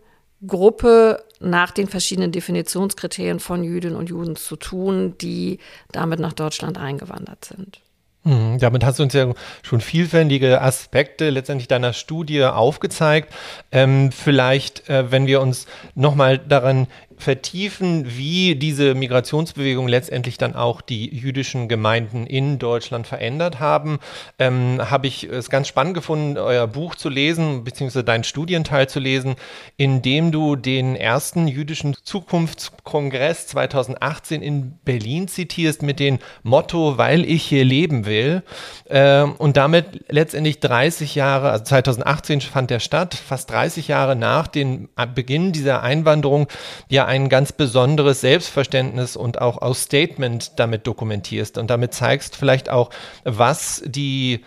Gruppe 0.47 1.23
nach 1.41 1.71
den 1.71 1.89
verschiedenen 1.89 2.33
Definitionskriterien 2.33 3.41
von 3.41 3.65
Jüdinnen 3.65 3.97
und 3.97 4.09
Juden 4.09 4.37
zu 4.37 4.57
tun, 4.57 5.17
die 5.21 5.59
damit 5.93 6.21
nach 6.21 6.33
Deutschland 6.33 6.79
eingewandert 6.79 7.45
sind. 7.45 7.81
Mhm, 8.25 8.59
damit 8.59 8.85
hast 8.85 8.99
du 8.99 9.05
uns 9.05 9.15
ja 9.15 9.33
schon 9.63 9.81
vielfältige 9.81 10.61
Aspekte 10.61 11.31
letztendlich 11.31 11.69
deiner 11.69 11.93
Studie 11.93 12.45
aufgezeigt. 12.45 13.33
Ähm, 13.71 14.11
vielleicht, 14.13 14.89
äh, 14.89 15.11
wenn 15.11 15.27
wir 15.27 15.41
uns 15.41 15.67
nochmal 15.95 16.39
daran 16.39 16.89
vertiefen, 17.19 18.17
wie 18.17 18.55
diese 18.55 18.95
Migrationsbewegung 18.95 19.89
letztendlich 19.89 20.39
dann 20.39 20.55
auch 20.55 20.81
die 20.81 21.15
jüdischen 21.15 21.69
Gemeinden 21.69 22.27
in 22.27 22.59
Deutschland 22.59 23.07
verändert 23.07 23.61
haben, 23.61 23.99
ähm, 24.39 24.79
habe 24.91 25.07
ich 25.07 25.25
es 25.25 25.51
ganz 25.51 25.69
spannend 25.69 25.95
gefunden, 25.95 26.39
euer 26.39 26.67
Buch 26.67 26.95
zu 26.95 27.09
lesen, 27.09 27.65
beziehungsweise 27.65 28.05
deinen 28.05 28.25
Studienteil 28.25 28.89
zu 28.89 29.01
lesen, 29.01 29.37
in 29.77 30.03
dem 30.03 30.31
du 30.31 30.57
den 30.57 30.95
ersten 30.95 31.49
jüdischen 31.49 31.97
Zukunftskongress 32.03 33.49
2018 33.49 34.43
in 34.43 34.79
Berlin 34.85 35.29
zitierst 35.29 35.83
mit 35.83 35.99
dem 36.01 36.19
Motto, 36.43 36.99
weil 36.99 37.25
ich 37.25 37.43
hier 37.43 37.65
leben 37.65 38.07
will. 38.07 38.43
Äh, 38.85 39.23
und 39.23 39.57
damit 39.57 40.05
letztendlich 40.09 40.61
30 40.61 41.15
Jahre, 41.15 41.51
also 41.51 41.65
2018 41.65 42.41
fand 42.43 42.71
der 42.71 42.81
statt, 42.81 43.15
fast 43.15 43.51
30 43.51 43.89
Jahre 43.89 44.15
nach 44.15 44.47
dem 44.47 44.89
Beginn 45.15 45.53
dieser 45.53 45.83
Einwanderung, 45.83 46.47
ja 46.89 47.08
ein 47.09 47.29
ganz 47.29 47.53
besonderes 47.53 48.21
Selbstverständnis 48.21 49.17
und 49.17 49.41
auch 49.41 49.61
aus 49.61 49.83
Statement 49.83 50.53
damit 50.61 50.87
dokumentierst 50.87 51.59
und 51.59 51.71
damit 51.71 51.95
zeigst 51.95 52.37
vielleicht 52.37 52.69
auch, 52.71 52.91
was 53.25 53.83
die 53.85 54.45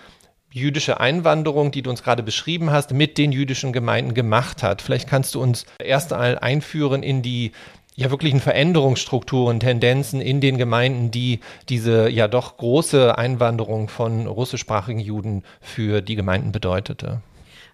jüdische 0.52 1.00
Einwanderung, 1.00 1.72
die 1.72 1.82
du 1.82 1.90
uns 1.90 2.04
gerade 2.04 2.24
beschrieben 2.24 2.72
hast, 2.72 2.92
mit 2.94 3.18
den 3.18 3.32
jüdischen 3.32 3.74
Gemeinden 3.74 4.14
gemacht 4.14 4.64
hat. 4.64 4.82
Vielleicht 4.82 5.10
kannst 5.10 5.36
du 5.36 5.42
uns 5.42 5.66
erst 5.80 6.14
einmal 6.14 6.38
einführen 6.40 7.04
in 7.04 7.22
die 7.22 7.52
ja 7.96 8.10
wirklichen 8.10 8.40
Veränderungsstrukturen, 8.40 9.60
Tendenzen 9.60 10.22
in 10.22 10.42
den 10.42 10.58
Gemeinden, 10.58 11.12
die 11.12 11.40
diese 11.70 12.10
ja 12.10 12.28
doch 12.28 12.58
große 12.58 13.18
Einwanderung 13.18 13.90
von 13.90 14.28
russischsprachigen 14.28 15.00
Juden 15.02 15.44
für 15.62 16.02
die 16.02 16.16
Gemeinden 16.16 16.52
bedeutete. 16.52 17.22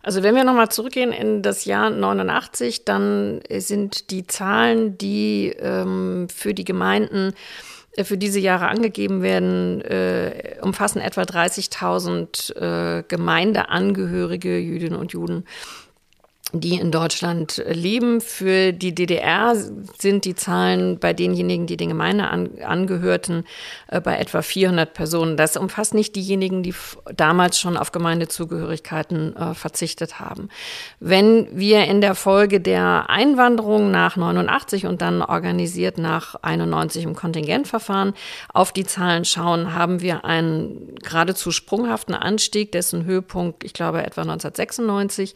Also 0.01 0.23
wenn 0.23 0.35
wir 0.35 0.43
nochmal 0.43 0.69
zurückgehen 0.69 1.11
in 1.11 1.41
das 1.41 1.65
Jahr 1.65 1.89
89, 1.89 2.85
dann 2.85 3.41
sind 3.57 4.09
die 4.11 4.25
Zahlen, 4.25 4.97
die 4.97 5.53
ähm, 5.59 6.27
für 6.33 6.53
die 6.53 6.65
Gemeinden 6.65 7.33
äh, 7.97 8.03
für 8.03 8.17
diese 8.17 8.39
Jahre 8.39 8.67
angegeben 8.67 9.21
werden, 9.21 9.81
äh, 9.81 10.57
umfassen 10.61 11.01
etwa 11.01 11.23
30.000 11.23 12.99
äh, 12.99 13.03
Gemeindeangehörige 13.07 14.57
Jüdinnen 14.57 14.97
und 14.97 15.11
Juden 15.11 15.43
die 16.53 16.75
in 16.75 16.91
Deutschland 16.91 17.61
leben. 17.67 18.21
Für 18.21 18.71
die 18.71 18.95
DDR 18.95 19.55
sind 19.97 20.23
die 20.23 20.35
Zahlen 20.35 20.97
bei 20.97 21.13
denjenigen, 21.13 21.67
die 21.67 21.75
den 21.75 21.89
Gemeinde 21.89 22.27
an, 22.27 22.49
angehörten, 22.65 23.45
äh, 23.87 23.99
bei 23.99 24.17
etwa 24.17 24.41
400 24.41 24.93
Personen. 24.93 25.35
Das 25.35 25.57
umfasst 25.57 25.93
nicht 25.93 26.15
diejenigen, 26.15 26.63
die 26.63 26.73
damals 27.15 27.59
schon 27.59 27.75
auf 27.75 27.91
Gemeindezugehörigkeiten 27.91 29.35
äh, 29.35 29.53
verzichtet 29.55 30.19
haben. 30.19 30.47
Wenn 30.99 31.47
wir 31.51 31.83
in 31.85 31.99
der 31.99 32.15
Folge 32.15 32.61
der 32.61 33.09
Einwanderung 33.09 33.91
nach 33.91 34.15
89 34.15 34.85
und 34.85 35.01
dann 35.01 35.21
organisiert 35.21 35.97
nach 35.97 36.35
91 36.41 37.03
im 37.03 37.15
Kontingentverfahren 37.15 38.13
auf 38.53 38.71
die 38.71 38.85
Zahlen 38.85 39.25
schauen, 39.25 39.73
haben 39.73 40.01
wir 40.01 40.23
einen 40.23 40.95
geradezu 41.03 41.51
sprunghaften 41.51 42.15
Anstieg, 42.15 42.71
dessen 42.71 43.03
Höhepunkt, 43.03 43.65
ich 43.65 43.73
glaube, 43.73 44.05
etwa 44.05 44.21
1996 44.21 45.35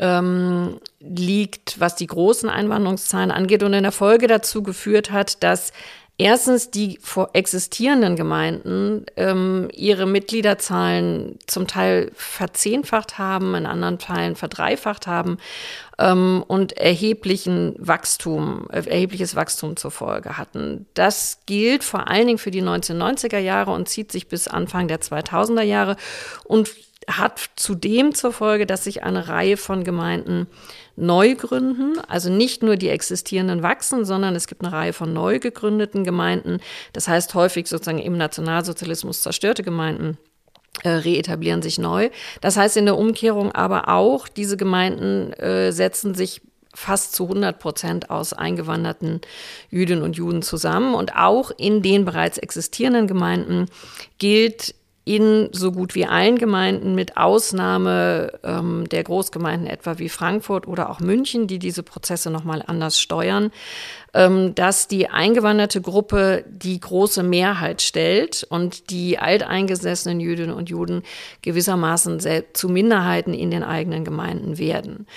ähm, 0.00 0.80
liegt, 0.98 1.78
was 1.78 1.94
die 1.94 2.06
großen 2.06 2.48
Einwanderungszahlen 2.48 3.30
angeht 3.30 3.62
und 3.62 3.74
in 3.74 3.82
der 3.82 3.92
Folge 3.92 4.26
dazu 4.26 4.62
geführt 4.62 5.12
hat, 5.12 5.42
dass 5.44 5.72
erstens 6.20 6.70
die 6.70 6.98
existierenden 7.32 8.16
Gemeinden 8.16 9.06
ähm, 9.16 9.68
ihre 9.72 10.06
Mitgliederzahlen 10.06 11.38
zum 11.46 11.66
Teil 11.66 12.12
verzehnfacht 12.14 13.18
haben, 13.18 13.54
in 13.54 13.64
anderen 13.64 13.98
Teilen 13.98 14.36
verdreifacht 14.36 15.06
haben 15.06 15.38
ähm, 15.98 16.44
und 16.46 16.76
erheblichen 16.76 17.74
Wachstum, 17.78 18.66
äh, 18.70 18.82
erhebliches 18.86 19.34
Wachstum 19.34 19.76
zur 19.76 19.90
Folge 19.90 20.36
hatten. 20.36 20.86
Das 20.92 21.40
gilt 21.46 21.84
vor 21.84 22.08
allen 22.08 22.26
Dingen 22.26 22.38
für 22.38 22.50
die 22.50 22.62
1990er 22.62 23.38
Jahre 23.38 23.70
und 23.70 23.88
zieht 23.88 24.12
sich 24.12 24.28
bis 24.28 24.46
Anfang 24.46 24.88
der 24.88 25.00
2000er 25.00 25.62
Jahre 25.62 25.96
und 26.44 26.70
hat 27.18 27.50
zudem 27.56 28.14
zur 28.14 28.32
Folge, 28.32 28.66
dass 28.66 28.84
sich 28.84 29.02
eine 29.02 29.28
Reihe 29.28 29.56
von 29.56 29.84
Gemeinden 29.84 30.46
neu 30.96 31.34
gründen. 31.34 31.98
Also 32.08 32.30
nicht 32.30 32.62
nur 32.62 32.76
die 32.76 32.88
existierenden 32.88 33.62
wachsen, 33.62 34.04
sondern 34.04 34.36
es 34.36 34.46
gibt 34.46 34.62
eine 34.62 34.72
Reihe 34.72 34.92
von 34.92 35.12
neu 35.12 35.38
gegründeten 35.38 36.04
Gemeinden. 36.04 36.58
Das 36.92 37.08
heißt 37.08 37.34
häufig 37.34 37.66
sozusagen 37.66 37.98
im 37.98 38.16
Nationalsozialismus 38.16 39.22
zerstörte 39.22 39.62
Gemeinden 39.62 40.18
äh, 40.82 40.90
reetablieren 40.90 41.62
sich 41.62 41.78
neu. 41.78 42.10
Das 42.40 42.56
heißt 42.56 42.76
in 42.76 42.86
der 42.86 42.96
Umkehrung 42.96 43.52
aber 43.52 43.88
auch, 43.88 44.28
diese 44.28 44.56
Gemeinden 44.56 45.32
äh, 45.34 45.72
setzen 45.72 46.14
sich 46.14 46.42
fast 46.72 47.14
zu 47.14 47.24
100 47.24 47.58
Prozent 47.58 48.10
aus 48.10 48.32
eingewanderten 48.32 49.20
Jüdinnen 49.70 50.02
und 50.02 50.16
Juden 50.16 50.42
zusammen. 50.42 50.94
Und 50.94 51.16
auch 51.16 51.50
in 51.56 51.82
den 51.82 52.04
bereits 52.04 52.38
existierenden 52.38 53.06
Gemeinden 53.06 53.66
gilt 54.18 54.74
in 55.10 55.48
so 55.50 55.72
gut 55.72 55.96
wie 55.96 56.06
allen 56.06 56.38
Gemeinden, 56.38 56.94
mit 56.94 57.16
Ausnahme 57.16 58.38
ähm, 58.44 58.88
der 58.88 59.02
Großgemeinden 59.02 59.66
etwa 59.66 59.98
wie 59.98 60.08
Frankfurt 60.08 60.68
oder 60.68 60.88
auch 60.88 61.00
München, 61.00 61.48
die 61.48 61.58
diese 61.58 61.82
Prozesse 61.82 62.30
nochmal 62.30 62.62
anders 62.64 63.00
steuern, 63.00 63.50
ähm, 64.14 64.54
dass 64.54 64.86
die 64.86 65.08
eingewanderte 65.08 65.80
Gruppe 65.80 66.44
die 66.48 66.78
große 66.78 67.24
Mehrheit 67.24 67.82
stellt 67.82 68.46
und 68.50 68.90
die 68.90 69.18
alteingesessenen 69.18 70.20
Jüdinnen 70.20 70.54
und 70.54 70.70
Juden 70.70 71.02
gewissermaßen 71.42 72.20
zu 72.52 72.68
Minderheiten 72.68 73.34
in 73.34 73.50
den 73.50 73.64
eigenen 73.64 74.04
Gemeinden 74.04 74.58
werden. 74.58 75.08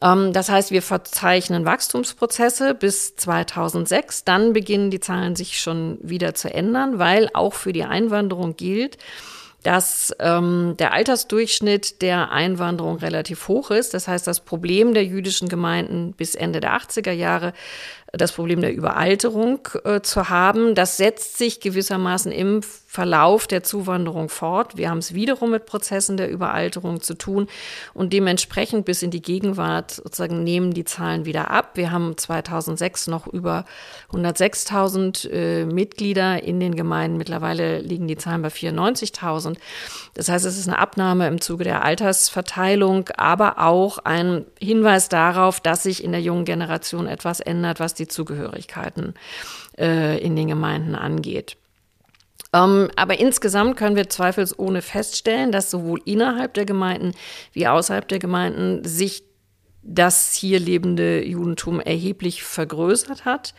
Ähm, 0.00 0.32
das 0.32 0.48
heißt, 0.48 0.70
wir 0.70 0.82
verzeichnen 0.82 1.64
Wachstumsprozesse 1.64 2.74
bis 2.74 3.16
2006. 3.16 4.22
Dann 4.22 4.52
beginnen 4.52 4.92
die 4.92 5.00
Zahlen 5.00 5.34
sich 5.34 5.60
schon 5.60 5.98
wieder 6.02 6.34
zu 6.36 6.54
ändern, 6.54 7.00
weil 7.00 7.30
auch 7.34 7.54
für 7.54 7.72
die 7.72 7.84
Einwanderung 7.84 8.54
gilt, 8.56 8.96
dass 9.62 10.14
ähm, 10.20 10.74
der 10.78 10.92
Altersdurchschnitt 10.92 12.02
der 12.02 12.32
Einwanderung 12.32 12.96
relativ 12.96 13.48
hoch 13.48 13.70
ist. 13.70 13.92
Das 13.94 14.08
heißt, 14.08 14.26
das 14.26 14.40
Problem 14.40 14.94
der 14.94 15.04
jüdischen 15.04 15.48
Gemeinden 15.48 16.12
bis 16.12 16.34
Ende 16.34 16.60
der 16.60 16.76
80er 16.76 17.12
Jahre 17.12 17.52
das 18.12 18.32
Problem 18.32 18.60
der 18.60 18.74
Überalterung 18.74 19.60
äh, 19.84 20.00
zu 20.00 20.28
haben. 20.28 20.74
Das 20.74 20.96
setzt 20.96 21.38
sich 21.38 21.60
gewissermaßen 21.60 22.32
im 22.32 22.62
Verlauf 22.92 23.46
der 23.46 23.62
Zuwanderung 23.62 24.28
fort. 24.28 24.76
Wir 24.76 24.90
haben 24.90 24.98
es 24.98 25.14
wiederum 25.14 25.52
mit 25.52 25.64
Prozessen 25.64 26.16
der 26.16 26.28
Überalterung 26.28 27.00
zu 27.00 27.14
tun 27.14 27.46
und 27.94 28.12
dementsprechend 28.12 28.84
bis 28.84 29.04
in 29.04 29.12
die 29.12 29.22
Gegenwart 29.22 29.92
sozusagen 29.92 30.42
nehmen 30.42 30.74
die 30.74 30.84
Zahlen 30.84 31.24
wieder 31.24 31.52
ab. 31.52 31.76
Wir 31.76 31.92
haben 31.92 32.18
2006 32.18 33.06
noch 33.06 33.28
über 33.28 33.64
106.000 34.12 35.30
äh, 35.30 35.64
Mitglieder 35.66 36.42
in 36.42 36.58
den 36.58 36.74
Gemeinden. 36.74 37.16
Mittlerweile 37.16 37.78
liegen 37.78 38.08
die 38.08 38.16
Zahlen 38.16 38.42
bei 38.42 38.48
94.000. 38.48 39.56
Das 40.14 40.28
heißt, 40.28 40.44
es 40.44 40.58
ist 40.58 40.66
eine 40.66 40.78
Abnahme 40.78 41.28
im 41.28 41.40
Zuge 41.40 41.62
der 41.62 41.84
Altersverteilung, 41.84 43.08
aber 43.16 43.60
auch 43.60 43.98
ein 43.98 44.46
Hinweis 44.58 45.08
darauf, 45.08 45.60
dass 45.60 45.84
sich 45.84 46.02
in 46.02 46.10
der 46.10 46.22
jungen 46.22 46.44
Generation 46.44 47.06
etwas 47.06 47.38
ändert, 47.38 47.78
was 47.78 47.94
die 47.94 48.08
Zugehörigkeiten 48.08 49.14
äh, 49.78 50.18
in 50.18 50.34
den 50.34 50.48
Gemeinden 50.48 50.96
angeht. 50.96 51.56
Ähm, 52.52 52.90
aber 52.96 53.18
insgesamt 53.20 53.76
können 53.76 53.96
wir 53.96 54.08
zweifelsohne 54.08 54.82
feststellen, 54.82 55.52
dass 55.52 55.70
sowohl 55.70 56.00
innerhalb 56.04 56.54
der 56.54 56.64
Gemeinden 56.64 57.12
wie 57.52 57.68
außerhalb 57.68 58.08
der 58.08 58.18
Gemeinden 58.18 58.84
sich 58.84 59.22
das 59.82 60.34
hier 60.34 60.58
lebende 60.58 61.24
Judentum 61.24 61.80
erheblich 61.80 62.42
vergrößert 62.42 63.24
hat. 63.24 63.54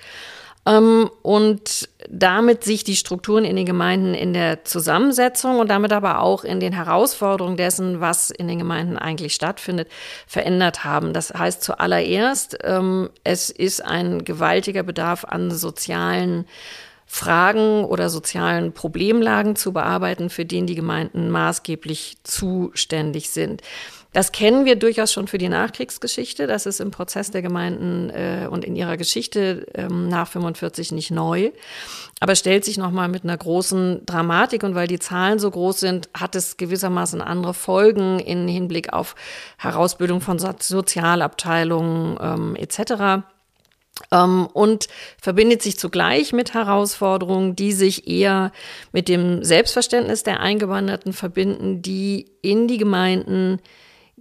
Ähm, 0.65 1.10
und 1.24 1.89
damit 2.07 2.63
sich 2.63 2.83
die 2.83 2.95
Strukturen 2.95 3.45
in 3.45 3.55
den 3.55 3.65
Gemeinden 3.65 4.13
in 4.13 4.33
der 4.33 4.63
Zusammensetzung 4.63 5.60
und 5.60 5.69
damit 5.69 5.91
aber 5.91 6.21
auch 6.21 6.43
in 6.43 6.60
den 6.60 6.74
Herausforderungen 6.74 7.57
dessen, 7.57 8.00
was 8.00 8.29
in 8.29 8.48
den 8.48 8.60
Gemeinden 8.60 8.98
eigentlich 8.98 9.33
stattfindet, 9.33 9.88
verändert 10.27 10.83
haben. 10.83 11.13
Das 11.13 11.33
heißt 11.33 11.63
zuallererst, 11.63 12.60
ähm, 12.63 13.10
es 13.24 13.50
ist 13.50 13.83
ein 13.83 14.24
gewaltiger 14.24 14.83
Bedarf 14.83 15.25
an 15.25 15.50
sozialen 15.50 16.45
Fragen 17.13 17.84
oder 17.84 18.10
sozialen 18.10 18.72
Problemlagen 18.72 19.58
zu 19.58 19.74
bearbeiten, 19.74 20.30
für 20.30 20.46
den 20.46 20.65
die 20.65 20.75
Gemeinden 20.75 21.30
maßgeblich 21.30 22.15
zuständig 22.24 23.32
sind. 23.32 23.62
Das 24.13 24.32
kennen 24.32 24.63
wir 24.63 24.77
durchaus 24.77 25.12
schon 25.12 25.27
für 25.27 25.38
die 25.38 25.50
Nachkriegsgeschichte. 25.50 26.48
Das 26.48 26.65
ist 26.65 26.80
im 26.80 26.89
Prozess 26.89 27.30
der 27.30 27.41
Gemeinden 27.41 28.10
äh, 28.12 28.48
und 28.50 28.63
in 28.63 28.77
ihrer 28.77 28.96
Geschichte 28.96 29.68
ähm, 29.74 30.08
nach 30.08 30.30
45 30.30 30.94
nicht 30.94 31.12
neu. 31.12 31.51
Aber 32.22 32.36
stellt 32.36 32.63
sich 32.63 32.77
nochmal 32.77 33.10
mit 33.10 33.25
einer 33.25 33.38
großen 33.38 34.06
Dramatik 34.06 34.63
und 34.63 34.74
weil 34.74 34.88
die 34.88 35.00
Zahlen 35.00 35.38
so 35.38 35.51
groß 35.51 35.82
sind, 35.82 36.10
hat 36.13 36.36
es 36.38 36.56
gewissermaßen 36.56 37.22
andere 37.22 37.53
Folgen 37.53 38.20
in 38.20 38.48
Hinblick 38.48 38.94
auf 38.94 39.15
Herausbildung 39.58 40.22
von 40.22 40.39
Sozialabteilungen 40.39 42.18
ähm, 42.22 42.56
etc. 42.56 43.25
Ähm, 44.12 44.48
und 44.53 44.88
verbindet 45.21 45.62
sich 45.62 45.77
zugleich 45.77 46.33
mit 46.33 46.53
Herausforderungen, 46.53 47.55
die 47.55 47.71
sich 47.71 48.07
eher 48.07 48.51
mit 48.91 49.07
dem 49.07 49.43
Selbstverständnis 49.43 50.24
der 50.24 50.39
Eingewanderten 50.39 51.13
verbinden, 51.13 51.81
die 51.81 52.31
in 52.41 52.67
die 52.67 52.77
Gemeinden 52.77 53.60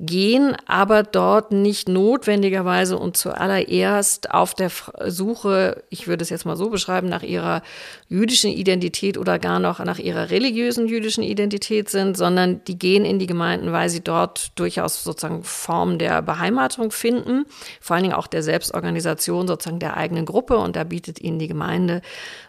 gehen, 0.01 0.57
aber 0.67 1.03
dort 1.03 1.53
nicht 1.53 1.87
notwendigerweise 1.87 2.97
und 2.97 3.19
zuallererst 3.19 4.31
auf 4.31 4.55
der 4.55 4.71
Suche, 5.07 5.85
ich 5.91 6.09
würde 6.09 6.23
es 6.23 6.31
jetzt 6.31 6.47
mal 6.47 6.57
so 6.57 6.71
beschreiben, 6.71 7.09
nach 7.11 7.23
ihrer 7.23 7.63
jüdischen 8.09 8.51
Identität 8.51 9.19
oder 9.19 9.39
gar 9.39 9.59
noch 9.59 9.79
nach 9.85 9.99
ihrer 9.99 10.31
religiösen 10.31 10.89
jüdischen 10.89 11.23
Identität 11.23 11.91
sind, 11.91 12.17
sondern 12.17 12.65
die 12.65 12.79
gehen 12.79 13.05
in 13.05 13.19
die 13.19 13.27
Gemeinden, 13.27 13.73
weil 13.73 13.91
sie 13.91 14.01
dort 14.01 14.59
durchaus 14.59 15.05
sozusagen 15.05 15.45
Formen 15.45 15.99
der 15.99 16.23
Beheimatung 16.23 16.93
finden, 16.93 17.45
vor 17.81 17.95
allen 17.95 18.05
Dingen 18.05 18.15
auch 18.15 18.27
der 18.27 18.43
Selbstorganisation 18.43 19.47
sozusagen 19.47 19.81
der 19.81 19.99
eigenen 19.99 20.25
Gruppe 20.25 20.57
und 20.57 20.77
da 20.77 20.85
bietet 20.85 21.21
ihnen 21.21 21.39
die 21.39 21.49
Gemeinde 21.49 22.01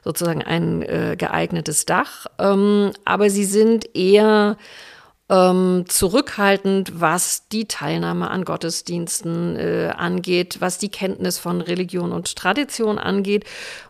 sozusagen 0.06 0.42
ein 0.42 0.84
äh, 0.84 1.16
geeignetes 1.18 1.86
Dach. 1.86 2.28
Ähm, 2.40 2.92
aber 3.04 3.30
sie 3.30 3.46
sind 3.46 3.94
eher 3.94 4.56
ähm, 5.32 5.86
zurückhaltend, 5.88 7.00
was 7.00 7.48
die 7.48 7.66
Teilnahme 7.66 8.30
an 8.30 8.44
Gottesdiensten 8.44 9.56
äh, 9.56 9.94
angeht, 9.96 10.58
was 10.60 10.78
die 10.78 10.90
Kenntnis 10.90 11.40
von 11.40 11.62
Religion 11.62 12.12
und 12.12 12.36
Tradition 12.36 13.00
angeht. 13.00 13.46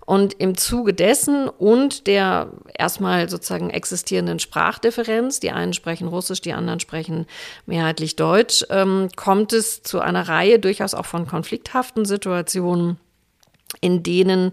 Und 0.06 0.34
im 0.34 0.56
Zuge 0.56 0.94
dessen 0.94 1.50
und 1.50 2.06
der 2.06 2.52
erstmal 2.78 3.28
sozusagen 3.28 3.72
existierenden 3.72 4.38
Sprachdifferenz, 4.38 5.40
die 5.40 5.52
einen 5.52 5.74
sprechen 5.74 6.08
Russisch, 6.08 6.42
die 6.42 6.54
anderen 6.54 6.80
sprechen 6.80 7.26
mehrheitlich 7.66 8.16
Deutsch, 8.16 8.64
ähm, 8.70 9.10
kommt 9.16 9.52
es 9.52 9.82
zu 9.82 10.00
einer 10.00 10.28
Reihe 10.28 10.60
durchaus 10.60 10.94
auch 10.94 11.08
von 11.08 11.26
konflikthaften 11.26 12.06
Situationen 12.06 13.00
in 13.80 14.04
denen 14.04 14.52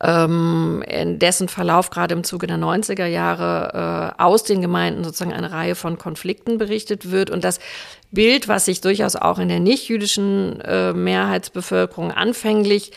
ähm, 0.00 0.82
in 0.86 1.18
dessen 1.18 1.48
Verlauf 1.48 1.90
gerade 1.90 2.14
im 2.14 2.24
Zuge 2.24 2.46
der 2.46 2.58
90er 2.58 3.06
Jahre 3.06 4.14
äh, 4.18 4.22
aus 4.22 4.44
den 4.44 4.60
Gemeinden 4.60 5.04
sozusagen 5.04 5.32
eine 5.32 5.50
Reihe 5.50 5.74
von 5.74 5.98
Konflikten 5.98 6.58
berichtet 6.58 7.10
wird. 7.10 7.30
Und 7.30 7.44
das 7.44 7.58
Bild, 8.10 8.48
was 8.48 8.64
sich 8.64 8.80
durchaus 8.80 9.16
auch 9.16 9.38
in 9.38 9.48
der 9.48 9.60
nichtjüdischen 9.60 10.60
äh, 10.60 10.92
Mehrheitsbevölkerung 10.92 12.12
anfänglich 12.12 12.92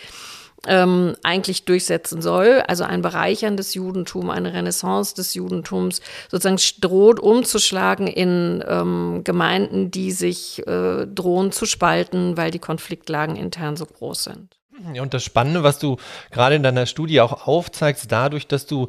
ähm, 0.68 1.16
eigentlich 1.24 1.66
durchsetzen 1.66 2.22
soll, 2.22 2.64
also 2.68 2.84
ein 2.84 3.02
Bereichern 3.02 3.58
des 3.58 3.74
Judentums, 3.74 4.30
eine 4.30 4.54
Renaissance 4.54 5.16
des 5.16 5.34
Judentums, 5.34 6.02
sozusagen 6.30 6.62
droht 6.82 7.20
umzuschlagen 7.20 8.06
in 8.06 8.64
ähm, 8.68 9.22
Gemeinden, 9.24 9.90
die 9.90 10.12
sich 10.12 10.66
äh, 10.68 11.08
drohen 11.08 11.52
zu 11.52 11.66
spalten, 11.66 12.38
weil 12.38 12.52
die 12.52 12.60
Konfliktlagen 12.60 13.36
intern 13.36 13.76
so 13.76 13.88
groß 13.88 14.26
sind. 14.26 14.61
Und 15.00 15.14
das 15.14 15.24
Spannende, 15.24 15.64
was 15.64 15.80
du 15.80 15.98
gerade 16.32 16.56
in 16.56 16.64
deiner 16.64 16.86
Studie 16.86 17.22
auch 17.22 17.48
aufzeigst, 17.48 18.12
dadurch, 18.12 18.48
dass 18.48 18.66
du 18.66 18.88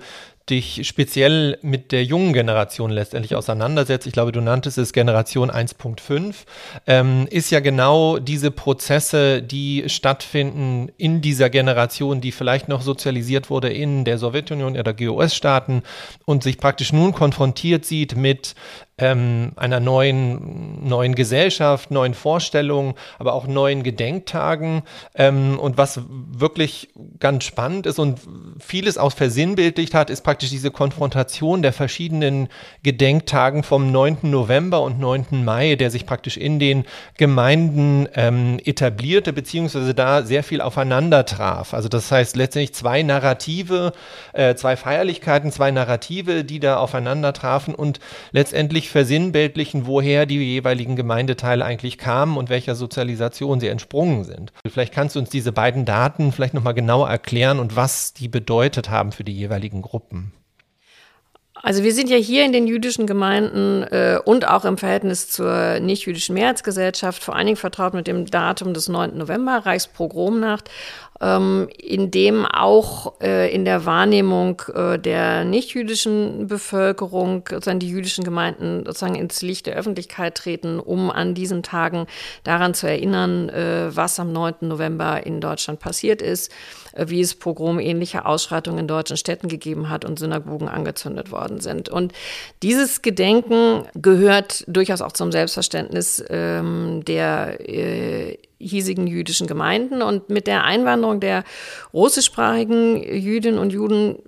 dich 0.50 0.86
speziell 0.88 1.58
mit 1.62 1.92
der 1.92 2.04
jungen 2.04 2.32
Generation 2.32 2.90
letztendlich 2.90 3.36
auseinandersetzt, 3.36 4.06
ich 4.06 4.12
glaube, 4.12 4.32
du 4.32 4.40
nanntest 4.40 4.76
es 4.76 4.92
Generation 4.92 5.50
1.5, 5.50 6.34
ähm, 6.86 7.28
ist 7.30 7.50
ja 7.50 7.60
genau 7.60 8.18
diese 8.18 8.50
Prozesse, 8.50 9.42
die 9.42 9.84
stattfinden 9.86 10.90
in 10.96 11.20
dieser 11.20 11.48
Generation, 11.48 12.20
die 12.20 12.32
vielleicht 12.32 12.68
noch 12.68 12.82
sozialisiert 12.82 13.50
wurde 13.50 13.68
in 13.68 14.04
der 14.04 14.18
Sowjetunion 14.18 14.76
oder 14.76 14.92
GOS-Staaten 14.94 15.82
und 16.24 16.42
sich 16.42 16.58
praktisch 16.58 16.92
nun 16.92 17.12
konfrontiert 17.12 17.84
sieht 17.84 18.16
mit 18.16 18.54
ähm, 18.98 19.52
einer 19.56 19.80
neuen, 19.80 20.86
neuen 20.86 21.14
Gesellschaft, 21.14 21.90
neuen 21.90 22.14
Vorstellungen, 22.14 22.94
aber 23.18 23.32
auch 23.32 23.46
neuen 23.46 23.82
Gedenktagen. 23.82 24.82
Ähm, 25.14 25.58
und 25.58 25.78
was 25.78 26.00
wirklich 26.08 26.90
ganz 27.18 27.44
spannend 27.44 27.86
ist 27.86 27.98
und 27.98 28.20
vieles 28.60 28.98
auch 28.98 29.12
versinnbildlicht 29.12 29.94
hat, 29.94 30.10
ist 30.10 30.22
praktisch 30.22 30.50
diese 30.50 30.70
Konfrontation 30.70 31.62
der 31.62 31.72
verschiedenen 31.72 32.48
Gedenktagen 32.82 33.62
vom 33.62 33.90
9. 33.90 34.18
November 34.22 34.82
und 34.82 35.00
9. 35.00 35.42
Mai, 35.42 35.76
der 35.76 35.90
sich 35.90 36.04
praktisch 36.04 36.36
in 36.36 36.58
den 36.58 36.84
Gemeinden 37.16 38.08
ähm, 38.14 38.58
etablierte, 38.64 39.32
beziehungsweise 39.32 39.94
da 39.94 40.22
sehr 40.22 40.44
viel 40.44 40.60
aufeinander 40.60 41.24
traf. 41.24 41.72
Also 41.72 41.88
das 41.88 42.12
heißt 42.12 42.36
letztendlich 42.36 42.74
zwei 42.74 43.02
Narrative, 43.02 43.92
äh, 44.34 44.54
zwei 44.54 44.76
Feierlichkeiten, 44.76 45.50
zwei 45.50 45.70
Narrative, 45.70 46.44
die 46.44 46.60
da 46.60 46.76
aufeinander 46.76 47.32
trafen 47.32 47.74
und 47.74 47.98
letztendlich 48.32 48.81
versinnbildlichen, 48.90 49.86
woher 49.86 50.26
die 50.26 50.38
jeweiligen 50.38 50.96
Gemeindeteile 50.96 51.64
eigentlich 51.64 51.98
kamen 51.98 52.36
und 52.36 52.50
welcher 52.50 52.74
Sozialisation 52.74 53.60
sie 53.60 53.68
entsprungen 53.68 54.24
sind. 54.24 54.52
Vielleicht 54.66 54.92
kannst 54.92 55.16
du 55.16 55.20
uns 55.20 55.30
diese 55.30 55.52
beiden 55.52 55.84
Daten 55.84 56.32
vielleicht 56.32 56.54
nochmal 56.54 56.74
genauer 56.74 57.08
erklären 57.08 57.58
und 57.58 57.76
was 57.76 58.12
die 58.12 58.28
bedeutet 58.28 58.90
haben 58.90 59.12
für 59.12 59.24
die 59.24 59.36
jeweiligen 59.36 59.82
Gruppen. 59.82 60.32
Also 61.62 61.84
wir 61.84 61.94
sind 61.94 62.10
ja 62.10 62.16
hier 62.16 62.44
in 62.44 62.52
den 62.52 62.66
jüdischen 62.66 63.06
Gemeinden 63.06 63.84
äh, 63.84 64.18
und 64.24 64.48
auch 64.48 64.64
im 64.64 64.78
Verhältnis 64.78 65.28
zur 65.28 65.78
nichtjüdischen 65.78 66.34
Mehrheitsgesellschaft 66.34 67.22
vor 67.22 67.36
allen 67.36 67.46
Dingen 67.46 67.56
vertraut 67.56 67.94
mit 67.94 68.08
dem 68.08 68.26
Datum 68.26 68.74
des 68.74 68.88
9. 68.88 69.16
November, 69.16 69.62
Reichspogromnacht 69.64 70.68
ähm, 71.22 71.68
in 71.78 72.10
dem 72.10 72.44
auch 72.44 73.20
äh, 73.22 73.54
in 73.54 73.64
der 73.64 73.86
Wahrnehmung 73.86 74.60
äh, 74.74 74.98
der 74.98 75.44
nichtjüdischen 75.44 76.48
Bevölkerung, 76.48 77.44
sozusagen 77.48 77.78
die 77.78 77.88
jüdischen 77.88 78.24
Gemeinden 78.24 78.84
sozusagen 78.84 79.14
ins 79.14 79.40
Licht 79.40 79.66
der 79.66 79.76
Öffentlichkeit 79.76 80.34
treten, 80.34 80.80
um 80.80 81.10
an 81.10 81.34
diesen 81.34 81.62
Tagen 81.62 82.06
daran 82.42 82.74
zu 82.74 82.88
erinnern, 82.88 83.48
äh, 83.48 83.94
was 83.94 84.18
am 84.18 84.32
9. 84.32 84.54
November 84.62 85.24
in 85.24 85.40
Deutschland 85.40 85.78
passiert 85.78 86.20
ist, 86.20 86.52
wie 86.96 87.20
es 87.20 87.34
pogromähnliche 87.34 88.26
Ausschreitungen 88.26 88.80
in 88.80 88.88
deutschen 88.88 89.16
Städten 89.16 89.48
gegeben 89.48 89.88
hat 89.88 90.04
und 90.04 90.18
Synagogen 90.18 90.68
angezündet 90.68 91.30
worden 91.30 91.60
sind. 91.60 91.88
Und 91.88 92.12
dieses 92.62 93.02
Gedenken 93.02 93.86
gehört 93.94 94.64
durchaus 94.66 95.02
auch 95.02 95.12
zum 95.12 95.32
Selbstverständnis 95.32 96.24
ähm, 96.28 97.04
der 97.04 97.58
äh, 97.68 98.38
hiesigen 98.58 99.06
jüdischen 99.06 99.46
Gemeinden. 99.46 100.02
Und 100.02 100.30
mit 100.30 100.46
der 100.46 100.64
Einwanderung 100.64 101.20
der 101.20 101.44
russischsprachigen 101.92 103.02
Jüdinnen 103.02 103.58
und 103.58 103.72
Juden 103.72 104.18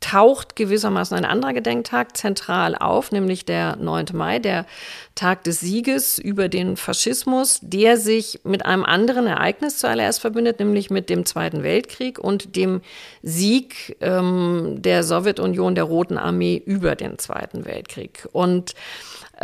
taucht 0.00 0.56
gewissermaßen 0.56 1.16
ein 1.16 1.24
anderer 1.24 1.54
Gedenktag 1.54 2.16
zentral 2.16 2.74
auf, 2.74 3.10
nämlich 3.12 3.44
der 3.44 3.76
9. 3.76 4.06
Mai, 4.12 4.38
der 4.38 4.66
Tag 5.14 5.44
des 5.44 5.60
Sieges 5.60 6.18
über 6.18 6.48
den 6.48 6.76
Faschismus, 6.76 7.60
der 7.62 7.96
sich 7.96 8.40
mit 8.44 8.66
einem 8.66 8.84
anderen 8.84 9.26
Ereignis 9.26 9.78
zuallererst 9.78 10.20
verbindet, 10.20 10.58
nämlich 10.58 10.90
mit 10.90 11.08
dem 11.08 11.24
Zweiten 11.24 11.62
Weltkrieg 11.62 12.18
und 12.18 12.56
dem 12.56 12.82
Sieg 13.22 13.96
ähm, 14.00 14.76
der 14.82 15.02
Sowjetunion, 15.02 15.74
der 15.74 15.84
Roten 15.84 16.18
Armee 16.18 16.62
über 16.64 16.94
den 16.96 17.18
Zweiten 17.18 17.64
Weltkrieg. 17.64 18.28
Und 18.32 18.74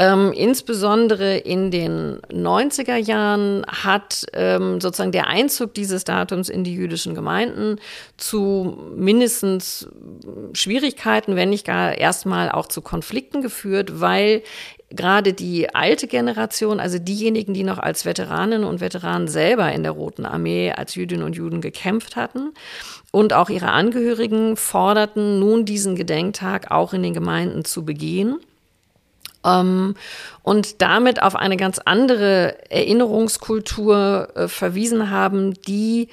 ähm, 0.00 0.32
insbesondere 0.32 1.36
in 1.36 1.70
den 1.70 2.22
90er 2.32 2.96
Jahren 2.96 3.66
hat 3.66 4.24
ähm, 4.32 4.80
sozusagen 4.80 5.12
der 5.12 5.26
Einzug 5.26 5.74
dieses 5.74 6.04
Datums 6.04 6.48
in 6.48 6.64
die 6.64 6.74
jüdischen 6.74 7.14
Gemeinden 7.14 7.76
zu 8.16 8.78
mindestens 8.96 9.88
Schwierigkeiten, 10.54 11.36
wenn 11.36 11.50
nicht 11.50 11.66
gar 11.66 11.98
erstmal 11.98 12.50
auch 12.50 12.66
zu 12.66 12.80
Konflikten 12.80 13.42
geführt, 13.42 14.00
weil 14.00 14.42
gerade 14.88 15.34
die 15.34 15.74
alte 15.74 16.06
Generation, 16.06 16.80
also 16.80 16.98
diejenigen, 16.98 17.52
die 17.52 17.62
noch 17.62 17.78
als 17.78 18.06
Veteraninnen 18.06 18.66
und 18.66 18.80
Veteranen 18.80 19.28
selber 19.28 19.70
in 19.70 19.82
der 19.82 19.92
Roten 19.92 20.24
Armee 20.24 20.72
als 20.72 20.94
Jüdinnen 20.94 21.26
und 21.26 21.36
Juden 21.36 21.60
gekämpft 21.60 22.16
hatten 22.16 22.52
und 23.10 23.34
auch 23.34 23.50
ihre 23.50 23.72
Angehörigen 23.72 24.56
forderten, 24.56 25.40
nun 25.40 25.66
diesen 25.66 25.94
Gedenktag 25.94 26.70
auch 26.70 26.94
in 26.94 27.02
den 27.02 27.12
Gemeinden 27.12 27.66
zu 27.66 27.84
begehen. 27.84 28.38
Ähm, 29.44 29.94
und 30.42 30.82
damit 30.82 31.22
auf 31.22 31.36
eine 31.36 31.56
ganz 31.56 31.78
andere 31.78 32.70
Erinnerungskultur 32.70 34.28
äh, 34.34 34.48
verwiesen 34.48 35.10
haben, 35.10 35.54
die 35.54 36.08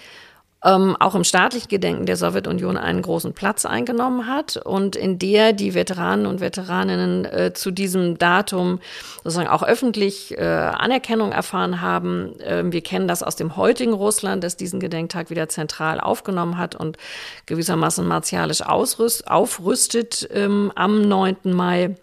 ähm, 0.64 0.96
auch 1.00 1.14
im 1.14 1.24
staatlichen 1.24 1.68
Gedenken 1.68 2.06
der 2.06 2.18
Sowjetunion 2.18 2.78
einen 2.78 3.02
großen 3.02 3.34
Platz 3.34 3.66
eingenommen 3.66 4.28
hat 4.28 4.58
und 4.58 4.96
in 4.96 5.20
der 5.20 5.54
die 5.54 5.76
Veteranen 5.76 6.26
und 6.26 6.42
Veteraninnen 6.42 7.26
äh, 7.26 7.54
zu 7.54 7.70
diesem 7.70 8.18
Datum 8.18 8.80
sozusagen 9.24 9.50
auch 9.50 9.64
öffentlich 9.64 10.38
äh, 10.38 10.44
Anerkennung 10.44 11.32
erfahren 11.32 11.82
haben. 11.82 12.40
Äh, 12.40 12.64
wir 12.66 12.82
kennen 12.82 13.08
das 13.08 13.22
aus 13.22 13.36
dem 13.36 13.56
heutigen 13.56 13.94
Russland, 13.94 14.44
das 14.44 14.58
diesen 14.58 14.80
Gedenktag 14.80 15.30
wieder 15.30 15.48
zentral 15.48 16.00
aufgenommen 16.00 16.58
hat 16.58 16.76
und 16.76 16.98
gewissermaßen 17.46 18.06
martialisch 18.08 18.62
aufrüstet 18.62 20.28
ähm, 20.34 20.72
am 20.76 21.08
9. 21.08 21.38
Mai. 21.44 21.96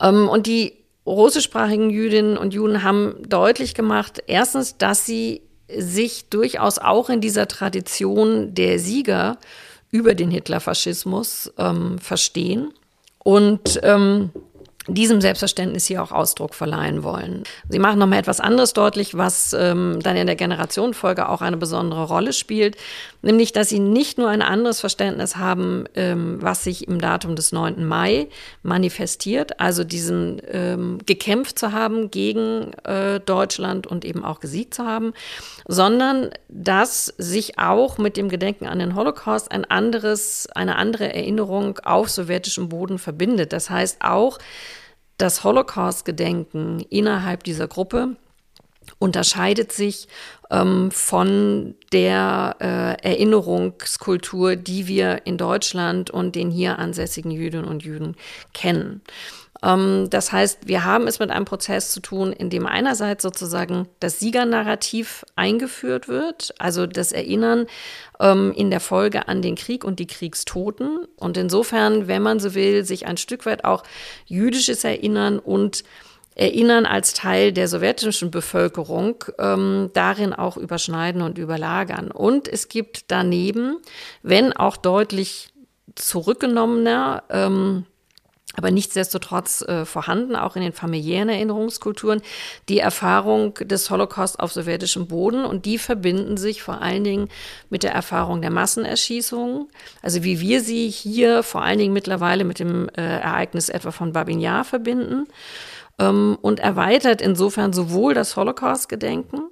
Ähm, 0.00 0.28
und 0.28 0.46
die 0.46 0.74
russischsprachigen 1.06 1.90
Jüdinnen 1.90 2.36
und 2.36 2.54
Juden 2.54 2.82
haben 2.82 3.16
deutlich 3.28 3.74
gemacht, 3.74 4.22
erstens, 4.26 4.76
dass 4.76 5.06
sie 5.06 5.42
sich 5.74 6.28
durchaus 6.28 6.78
auch 6.78 7.10
in 7.10 7.20
dieser 7.20 7.48
Tradition 7.48 8.54
der 8.54 8.78
Sieger 8.78 9.38
über 9.90 10.14
den 10.14 10.30
Hitlerfaschismus 10.30 11.52
ähm, 11.58 11.98
verstehen. 11.98 12.72
Und 13.18 13.80
ähm, 13.82 14.30
diesem 14.88 15.20
Selbstverständnis 15.20 15.86
hier 15.86 16.02
auch 16.02 16.12
Ausdruck 16.12 16.54
verleihen 16.54 17.02
wollen. 17.02 17.44
Sie 17.68 17.78
machen 17.78 17.98
nochmal 17.98 18.18
etwas 18.18 18.40
anderes 18.40 18.72
deutlich, 18.72 19.16
was 19.16 19.52
ähm, 19.52 20.00
dann 20.02 20.16
in 20.16 20.26
der 20.26 20.36
Generationenfolge 20.36 21.28
auch 21.28 21.42
eine 21.42 21.56
besondere 21.56 22.04
Rolle 22.04 22.32
spielt, 22.32 22.76
nämlich, 23.22 23.52
dass 23.52 23.68
sie 23.68 23.78
nicht 23.78 24.18
nur 24.18 24.28
ein 24.28 24.42
anderes 24.42 24.80
Verständnis 24.80 25.36
haben, 25.36 25.84
ähm, 25.94 26.38
was 26.40 26.64
sich 26.64 26.88
im 26.88 27.00
Datum 27.00 27.36
des 27.36 27.52
9. 27.52 27.84
Mai 27.84 28.28
manifestiert, 28.62 29.60
also 29.60 29.84
diesen 29.84 30.40
ähm, 30.48 30.98
gekämpft 31.04 31.58
zu 31.58 31.72
haben 31.72 32.10
gegen 32.10 32.72
äh, 32.84 33.20
Deutschland 33.20 33.86
und 33.86 34.04
eben 34.04 34.24
auch 34.24 34.40
gesiegt 34.40 34.74
zu 34.74 34.84
haben, 34.84 35.12
sondern 35.66 36.30
dass 36.48 37.06
sich 37.18 37.58
auch 37.58 37.98
mit 37.98 38.16
dem 38.16 38.28
Gedenken 38.28 38.66
an 38.66 38.78
den 38.78 38.94
Holocaust 38.94 39.52
ein 39.52 39.64
anderes, 39.64 40.48
eine 40.54 40.76
andere 40.76 41.14
Erinnerung 41.14 41.78
auf 41.80 42.08
sowjetischem 42.08 42.68
Boden 42.68 42.98
verbindet. 42.98 43.52
Das 43.52 43.68
heißt 43.68 43.98
auch, 44.00 44.38
das 45.18 45.44
Holocaust-Gedenken 45.44 46.80
innerhalb 46.88 47.44
dieser 47.44 47.68
Gruppe 47.68 48.16
unterscheidet 48.98 49.72
sich 49.72 50.08
ähm, 50.50 50.90
von 50.90 51.74
der 51.92 52.56
äh, 52.60 53.06
Erinnerungskultur, 53.06 54.56
die 54.56 54.86
wir 54.86 55.26
in 55.26 55.36
Deutschland 55.36 56.10
und 56.10 56.34
den 56.34 56.50
hier 56.50 56.78
ansässigen 56.78 57.30
Jüdinnen 57.30 57.66
und 57.66 57.82
Juden 57.82 58.16
kennen. 58.54 59.02
Ähm, 59.62 60.08
das 60.10 60.32
heißt, 60.32 60.66
wir 60.66 60.84
haben 60.84 61.06
es 61.06 61.18
mit 61.18 61.30
einem 61.30 61.44
Prozess 61.44 61.90
zu 61.90 62.00
tun, 62.00 62.32
in 62.32 62.50
dem 62.50 62.66
einerseits 62.66 63.22
sozusagen 63.22 63.88
das 64.00 64.18
Siegernarrativ 64.18 65.24
eingeführt 65.36 66.08
wird, 66.08 66.54
also 66.58 66.86
das 66.86 67.12
Erinnern 67.12 67.66
ähm, 68.20 68.52
in 68.56 68.70
der 68.70 68.80
Folge 68.80 69.28
an 69.28 69.42
den 69.42 69.56
Krieg 69.56 69.84
und 69.84 69.98
die 69.98 70.06
Kriegstoten. 70.06 71.06
Und 71.16 71.36
insofern, 71.36 72.08
wenn 72.08 72.22
man 72.22 72.40
so 72.40 72.54
will, 72.54 72.84
sich 72.84 73.06
ein 73.06 73.16
Stück 73.16 73.46
weit 73.46 73.64
auch 73.64 73.82
jüdisches 74.26 74.84
Erinnern 74.84 75.38
und 75.38 75.84
Erinnern 76.38 76.86
als 76.86 77.14
Teil 77.14 77.52
der 77.52 77.66
sowjetischen 77.66 78.30
Bevölkerung 78.30 79.24
ähm, 79.40 79.90
darin 79.92 80.32
auch 80.32 80.56
überschneiden 80.56 81.20
und 81.20 81.36
überlagern. 81.36 82.12
Und 82.12 82.46
es 82.46 82.68
gibt 82.68 83.10
daneben, 83.10 83.78
wenn 84.22 84.52
auch 84.52 84.76
deutlich 84.76 85.48
zurückgenommener, 85.96 87.24
ähm, 87.30 87.86
aber 88.58 88.72
nichtsdestotrotz 88.72 89.62
äh, 89.62 89.84
vorhanden, 89.84 90.36
auch 90.36 90.56
in 90.56 90.62
den 90.62 90.72
familiären 90.72 91.28
Erinnerungskulturen, 91.28 92.20
die 92.68 92.80
Erfahrung 92.80 93.54
des 93.54 93.88
Holocaust 93.88 94.40
auf 94.40 94.52
sowjetischem 94.52 95.06
Boden 95.06 95.44
und 95.44 95.64
die 95.64 95.78
verbinden 95.78 96.36
sich 96.36 96.60
vor 96.60 96.82
allen 96.82 97.04
Dingen 97.04 97.28
mit 97.70 97.84
der 97.84 97.92
Erfahrung 97.92 98.42
der 98.42 98.50
Massenerschießungen, 98.50 99.68
also 100.02 100.24
wie 100.24 100.40
wir 100.40 100.60
sie 100.60 100.88
hier 100.88 101.44
vor 101.44 101.62
allen 101.62 101.78
Dingen 101.78 101.92
mittlerweile 101.92 102.44
mit 102.44 102.58
dem 102.58 102.88
äh, 102.90 103.00
Ereignis 103.00 103.68
etwa 103.68 103.92
von 103.92 104.12
Babin 104.12 104.40
Yar 104.40 104.64
verbinden 104.64 105.28
ähm, 106.00 106.36
und 106.42 106.58
erweitert 106.58 107.22
insofern 107.22 107.72
sowohl 107.72 108.12
das 108.12 108.36
Holocaust-Gedenken 108.36 109.42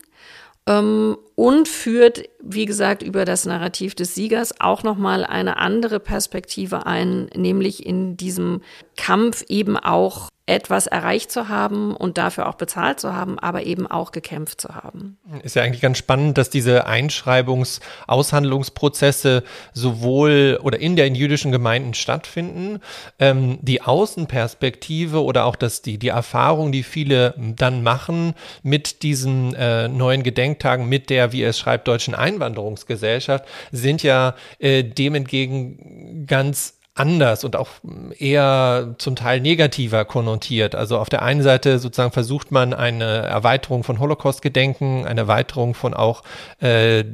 und 0.68 1.68
führt, 1.68 2.28
wie 2.42 2.64
gesagt, 2.64 3.02
über 3.02 3.24
das 3.24 3.46
Narrativ 3.46 3.94
des 3.94 4.16
Siegers 4.16 4.60
auch 4.60 4.82
nochmal 4.82 5.24
eine 5.24 5.58
andere 5.58 6.00
Perspektive 6.00 6.86
ein, 6.86 7.26
nämlich 7.36 7.86
in 7.86 8.16
diesem 8.16 8.62
Kampf 8.96 9.44
eben 9.48 9.76
auch 9.76 10.28
etwas 10.46 10.86
erreicht 10.86 11.32
zu 11.32 11.48
haben 11.48 11.94
und 11.94 12.18
dafür 12.18 12.48
auch 12.48 12.54
bezahlt 12.54 13.00
zu 13.00 13.12
haben, 13.12 13.36
aber 13.38 13.64
eben 13.64 13.88
auch 13.88 14.12
gekämpft 14.12 14.60
zu 14.60 14.76
haben. 14.76 15.18
Ist 15.42 15.56
ja 15.56 15.62
eigentlich 15.62 15.80
ganz 15.80 15.98
spannend, 15.98 16.38
dass 16.38 16.50
diese 16.50 16.86
Einschreibungs-, 16.86 17.80
Aushandlungsprozesse 18.06 19.42
sowohl 19.72 20.60
oder 20.62 20.78
in 20.78 20.94
den 20.94 21.16
jüdischen 21.16 21.50
Gemeinden 21.50 21.94
stattfinden. 21.94 22.80
Ähm, 23.18 23.58
die 23.60 23.82
Außenperspektive 23.82 25.22
oder 25.22 25.46
auch 25.46 25.56
das, 25.56 25.82
die, 25.82 25.98
die 25.98 26.08
Erfahrung, 26.08 26.70
die 26.70 26.84
viele 26.84 27.34
dann 27.36 27.82
machen 27.82 28.34
mit 28.62 29.02
diesen 29.02 29.52
äh, 29.54 29.88
neuen 29.88 30.22
Gedenktagen, 30.22 30.88
mit 30.88 31.10
der, 31.10 31.32
wie 31.32 31.42
es 31.42 31.58
schreibt, 31.58 31.88
deutschen 31.88 32.14
Einwanderungsgesellschaft, 32.14 33.44
sind 33.72 34.04
ja 34.04 34.36
äh, 34.60 34.84
dem 34.84 35.16
entgegen 35.16 36.26
ganz 36.28 36.75
anders 36.96 37.44
und 37.44 37.56
auch 37.56 37.68
eher 38.18 38.94
zum 38.98 39.16
Teil 39.16 39.40
negativer 39.40 40.04
konnotiert. 40.04 40.74
Also 40.74 40.98
auf 40.98 41.08
der 41.08 41.22
einen 41.22 41.42
Seite 41.42 41.78
sozusagen 41.78 42.12
versucht 42.12 42.50
man 42.50 42.72
eine 42.72 43.04
Erweiterung 43.04 43.84
von 43.84 43.98
Holocaust-Gedenken, 43.98 45.06
eine 45.06 45.22
Erweiterung 45.22 45.74
von 45.74 45.94
auch 45.94 46.22
äh, 46.60 47.04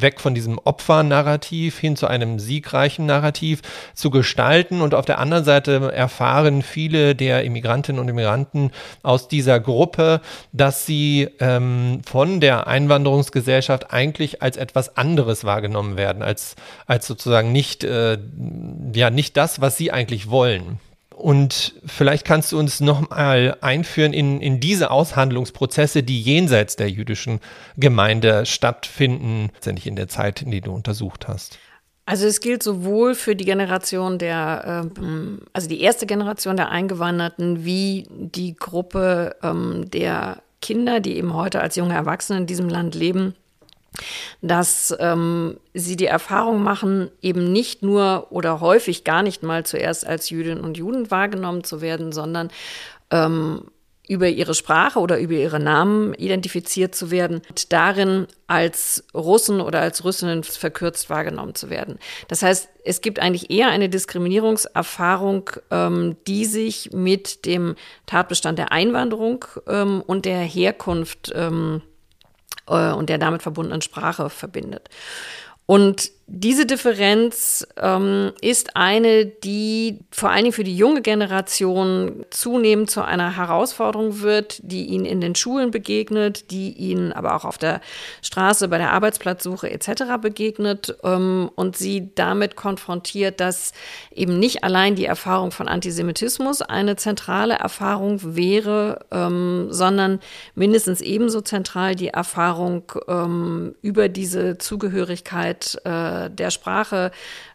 weg 0.00 0.20
von 0.20 0.34
diesem 0.34 0.58
Opfernarrativ 0.58 1.78
hin 1.78 1.96
zu 1.96 2.06
einem 2.06 2.38
siegreichen 2.38 3.06
Narrativ 3.06 3.62
zu 3.94 4.10
gestalten. 4.10 4.80
Und 4.80 4.94
auf 4.94 5.06
der 5.06 5.18
anderen 5.18 5.44
Seite 5.44 5.92
erfahren 5.92 6.62
viele 6.62 7.14
der 7.14 7.44
Immigrantinnen 7.44 8.00
und 8.00 8.08
Immigranten 8.08 8.70
aus 9.02 9.28
dieser 9.28 9.60
Gruppe, 9.60 10.20
dass 10.52 10.86
sie 10.86 11.28
ähm, 11.40 12.02
von 12.06 12.40
der 12.40 12.66
Einwanderungsgesellschaft 12.66 13.92
eigentlich 13.92 14.42
als 14.42 14.56
etwas 14.56 14.96
anderes 14.96 15.44
wahrgenommen 15.44 15.96
werden, 15.96 16.22
als, 16.22 16.56
als 16.86 17.06
sozusagen 17.06 17.52
nicht, 17.52 17.84
äh, 17.84 18.18
ja, 18.94 19.07
nicht 19.10 19.36
das, 19.36 19.60
was 19.60 19.76
sie 19.76 19.92
eigentlich 19.92 20.30
wollen. 20.30 20.78
Und 21.18 21.74
vielleicht 21.84 22.24
kannst 22.24 22.52
du 22.52 22.58
uns 22.58 22.78
noch 22.78 23.10
mal 23.10 23.56
einführen 23.60 24.12
in, 24.12 24.40
in 24.40 24.60
diese 24.60 24.92
Aushandlungsprozesse, 24.92 26.04
die 26.04 26.20
jenseits 26.20 26.76
der 26.76 26.88
jüdischen 26.88 27.40
Gemeinde 27.76 28.46
stattfinden, 28.46 29.50
letztendlich 29.52 29.88
in 29.88 29.96
der 29.96 30.06
Zeit, 30.06 30.42
in 30.42 30.52
die 30.52 30.60
du 30.60 30.72
untersucht 30.72 31.26
hast. 31.26 31.58
Also 32.06 32.26
es 32.26 32.40
gilt 32.40 32.62
sowohl 32.62 33.16
für 33.16 33.34
die 33.34 33.44
Generation 33.44 34.18
der, 34.18 34.86
ähm, 34.96 35.40
also 35.52 35.68
die 35.68 35.82
erste 35.82 36.06
Generation 36.06 36.56
der 36.56 36.70
Eingewanderten, 36.70 37.64
wie 37.64 38.06
die 38.08 38.54
Gruppe 38.54 39.36
ähm, 39.42 39.90
der 39.90 40.40
Kinder, 40.62 41.00
die 41.00 41.16
eben 41.16 41.34
heute 41.34 41.60
als 41.60 41.76
junge 41.76 41.94
Erwachsene 41.94 42.38
in 42.38 42.46
diesem 42.46 42.68
Land 42.68 42.94
leben, 42.94 43.34
dass 44.40 44.94
ähm, 44.98 45.58
sie 45.74 45.96
die 45.96 46.06
Erfahrung 46.06 46.62
machen, 46.62 47.10
eben 47.22 47.52
nicht 47.52 47.82
nur 47.82 48.28
oder 48.30 48.60
häufig 48.60 49.04
gar 49.04 49.22
nicht 49.22 49.42
mal 49.42 49.64
zuerst 49.64 50.06
als 50.06 50.30
Jüdinnen 50.30 50.62
und 50.62 50.76
Juden 50.76 51.10
wahrgenommen 51.10 51.64
zu 51.64 51.80
werden, 51.80 52.12
sondern 52.12 52.50
ähm, 53.10 53.62
über 54.08 54.26
ihre 54.26 54.54
Sprache 54.54 54.98
oder 54.98 55.18
über 55.18 55.34
ihre 55.34 55.60
Namen 55.60 56.14
identifiziert 56.14 56.94
zu 56.94 57.10
werden 57.10 57.42
und 57.48 57.72
darin 57.72 58.26
als 58.46 59.04
Russen 59.14 59.60
oder 59.60 59.80
als 59.80 60.02
Russinnen 60.02 60.42
verkürzt 60.42 61.10
wahrgenommen 61.10 61.54
zu 61.54 61.68
werden. 61.68 61.98
Das 62.26 62.42
heißt, 62.42 62.70
es 62.84 63.02
gibt 63.02 63.18
eigentlich 63.18 63.50
eher 63.50 63.68
eine 63.68 63.90
Diskriminierungserfahrung, 63.90 65.50
ähm, 65.70 66.16
die 66.26 66.46
sich 66.46 66.90
mit 66.92 67.44
dem 67.44 67.76
Tatbestand 68.06 68.58
der 68.58 68.72
Einwanderung 68.72 69.44
ähm, 69.66 70.02
und 70.06 70.24
der 70.24 70.40
Herkunft 70.40 71.30
ähm, 71.34 71.82
äh, 72.68 72.92
und 72.92 73.08
der 73.08 73.18
damit 73.18 73.42
verbundenen 73.42 73.82
Sprache 73.82 74.30
verbindet. 74.30 74.88
Und 75.66 76.10
diese 76.30 76.66
Differenz 76.66 77.66
ähm, 77.78 78.32
ist 78.42 78.76
eine, 78.76 79.24
die 79.24 80.00
vor 80.10 80.28
allen 80.28 80.42
Dingen 80.44 80.52
für 80.52 80.62
die 80.62 80.76
junge 80.76 81.00
Generation 81.00 82.26
zunehmend 82.28 82.90
zu 82.90 83.02
einer 83.02 83.34
Herausforderung 83.34 84.20
wird, 84.20 84.60
die 84.62 84.84
ihnen 84.84 85.06
in 85.06 85.22
den 85.22 85.34
Schulen 85.34 85.70
begegnet, 85.70 86.50
die 86.50 86.72
ihnen 86.72 87.14
aber 87.14 87.34
auch 87.34 87.46
auf 87.46 87.56
der 87.56 87.80
Straße 88.20 88.68
bei 88.68 88.76
der 88.76 88.92
Arbeitsplatzsuche 88.92 89.70
etc. 89.70 90.18
begegnet 90.20 90.98
ähm, 91.02 91.50
und 91.54 91.78
sie 91.78 92.14
damit 92.14 92.56
konfrontiert, 92.56 93.40
dass 93.40 93.72
eben 94.14 94.38
nicht 94.38 94.64
allein 94.64 94.96
die 94.96 95.06
Erfahrung 95.06 95.50
von 95.50 95.66
Antisemitismus 95.66 96.60
eine 96.60 96.96
zentrale 96.96 97.54
Erfahrung 97.54 98.36
wäre, 98.36 99.06
ähm, 99.10 99.68
sondern 99.70 100.20
mindestens 100.54 101.00
ebenso 101.00 101.40
zentral 101.40 101.94
die 101.94 102.08
Erfahrung 102.08 102.82
ähm, 103.08 103.74
über 103.80 104.10
diese 104.10 104.58
Zugehörigkeit 104.58 105.80
äh, 105.84 106.17
der 106.30 106.50
Sprache 106.50 107.10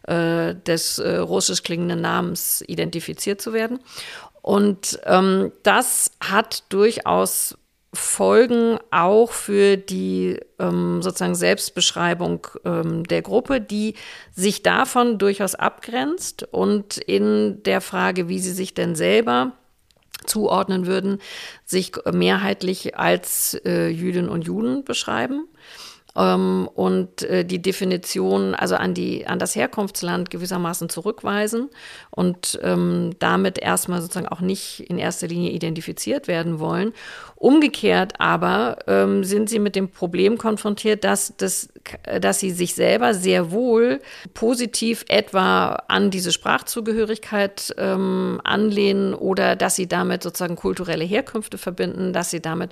äh, 0.06 0.54
des 0.54 0.98
äh, 0.98 1.16
russisch 1.16 1.62
klingenden 1.62 2.00
Namens 2.00 2.62
identifiziert 2.66 3.40
zu 3.40 3.52
werden. 3.52 3.80
Und 4.42 4.98
ähm, 5.06 5.52
das 5.62 6.10
hat 6.20 6.64
durchaus 6.68 7.56
Folgen 7.94 8.78
auch 8.90 9.30
für 9.30 9.76
die 9.76 10.40
ähm, 10.58 11.00
sozusagen 11.00 11.34
Selbstbeschreibung 11.34 12.46
ähm, 12.64 13.04
der 13.04 13.22
Gruppe, 13.22 13.60
die 13.60 13.94
sich 14.34 14.62
davon 14.62 15.18
durchaus 15.18 15.54
abgrenzt 15.54 16.42
und 16.50 16.98
in 16.98 17.62
der 17.62 17.80
Frage, 17.80 18.28
wie 18.28 18.40
sie 18.40 18.52
sich 18.52 18.74
denn 18.74 18.96
selber 18.96 19.52
zuordnen 20.26 20.86
würden, 20.86 21.20
sich 21.64 21.92
mehrheitlich 22.12 22.98
als 22.98 23.54
äh, 23.64 23.88
Jüdinnen 23.88 24.28
und 24.28 24.46
Juden 24.46 24.84
beschreiben 24.84 25.46
und 26.14 27.22
äh, 27.22 27.44
die 27.44 27.60
Definition 27.60 28.54
also 28.54 28.76
an, 28.76 28.94
die, 28.94 29.26
an 29.26 29.40
das 29.40 29.56
Herkunftsland 29.56 30.30
gewissermaßen 30.30 30.88
zurückweisen 30.88 31.70
und 32.10 32.58
ähm, 32.62 33.16
damit 33.18 33.58
erstmal 33.58 34.00
sozusagen 34.00 34.28
auch 34.28 34.40
nicht 34.40 34.80
in 34.88 34.98
erster 34.98 35.26
Linie 35.26 35.50
identifiziert 35.50 36.28
werden 36.28 36.60
wollen. 36.60 36.92
Umgekehrt 37.34 38.20
aber 38.20 38.78
ähm, 38.86 39.24
sind 39.24 39.50
sie 39.50 39.58
mit 39.58 39.74
dem 39.74 39.88
Problem 39.88 40.38
konfrontiert, 40.38 41.02
dass, 41.02 41.34
das, 41.36 41.68
dass 42.20 42.38
sie 42.38 42.52
sich 42.52 42.76
selber 42.76 43.12
sehr 43.12 43.50
wohl 43.50 44.00
positiv 44.34 45.04
etwa 45.08 45.82
an 45.88 46.12
diese 46.12 46.30
Sprachzugehörigkeit 46.30 47.74
ähm, 47.76 48.40
anlehnen 48.44 49.14
oder 49.14 49.56
dass 49.56 49.74
sie 49.74 49.88
damit 49.88 50.22
sozusagen 50.22 50.54
kulturelle 50.54 51.04
Herkünfte 51.04 51.58
verbinden, 51.58 52.12
dass 52.12 52.30
sie 52.30 52.40
damit 52.40 52.70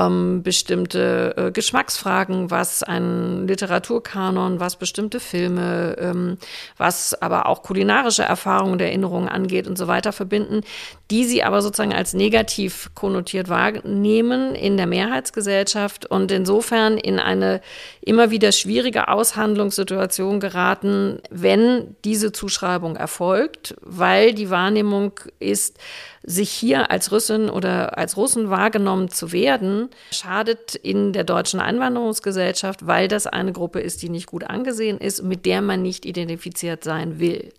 ähm, 0.00 0.42
bestimmte 0.42 1.34
äh, 1.36 1.50
Geschmacksfragen, 1.50 2.50
was 2.50 2.82
ein 2.82 3.46
Literaturkanon, 3.46 4.60
was 4.60 4.76
bestimmte 4.76 5.20
Filme, 5.20 5.96
ähm, 5.98 6.38
was 6.76 7.20
aber 7.20 7.46
auch 7.46 7.62
kulinarische 7.62 8.22
Erfahrungen 8.22 8.72
und 8.72 8.82
Erinnerungen 8.82 9.28
angeht 9.28 9.66
und 9.66 9.76
so 9.76 9.86
weiter 9.86 10.12
verbinden, 10.12 10.62
die 11.10 11.24
sie 11.24 11.42
aber 11.42 11.62
sozusagen 11.62 11.92
als 11.92 12.14
negativ 12.14 12.90
konnotiert 12.94 13.48
wahrnehmen 13.48 14.54
in 14.54 14.76
der 14.76 14.86
Mehrheitsgesellschaft 14.86 16.06
und 16.06 16.30
insofern 16.30 16.96
in 16.96 17.18
eine 17.18 17.60
immer 18.00 18.30
wieder 18.30 18.52
schwierige 18.52 19.08
Aushandlungssituation 19.08 20.40
geraten, 20.40 21.20
wenn 21.30 21.96
diese 22.04 22.32
Zuschreibung 22.32 22.96
erfolgt, 22.96 23.74
weil 23.82 24.34
die 24.34 24.50
Wahrnehmung 24.50 25.12
ist, 25.38 25.78
sich 26.22 26.50
hier 26.50 26.90
als 26.90 27.12
Russin 27.12 27.48
oder 27.48 27.96
als 27.96 28.16
Russen 28.16 28.50
wahrgenommen 28.50 29.08
zu 29.08 29.32
werden, 29.32 29.88
schadet 30.12 30.74
in 30.74 31.12
der 31.12 31.24
deutschen 31.24 31.60
Einwanderungsgesellschaft, 31.60 32.86
weil 32.86 33.08
das 33.08 33.26
eine 33.26 33.52
Gruppe 33.52 33.80
ist, 33.80 34.02
die 34.02 34.10
nicht 34.10 34.26
gut 34.26 34.44
angesehen 34.44 34.98
ist, 34.98 35.22
mit 35.22 35.46
der 35.46 35.62
man 35.62 35.82
nicht 35.82 36.04
identifiziert 36.04 36.84
sein 36.84 37.18
will. 37.20 37.52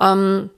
Ähm, 0.00 0.50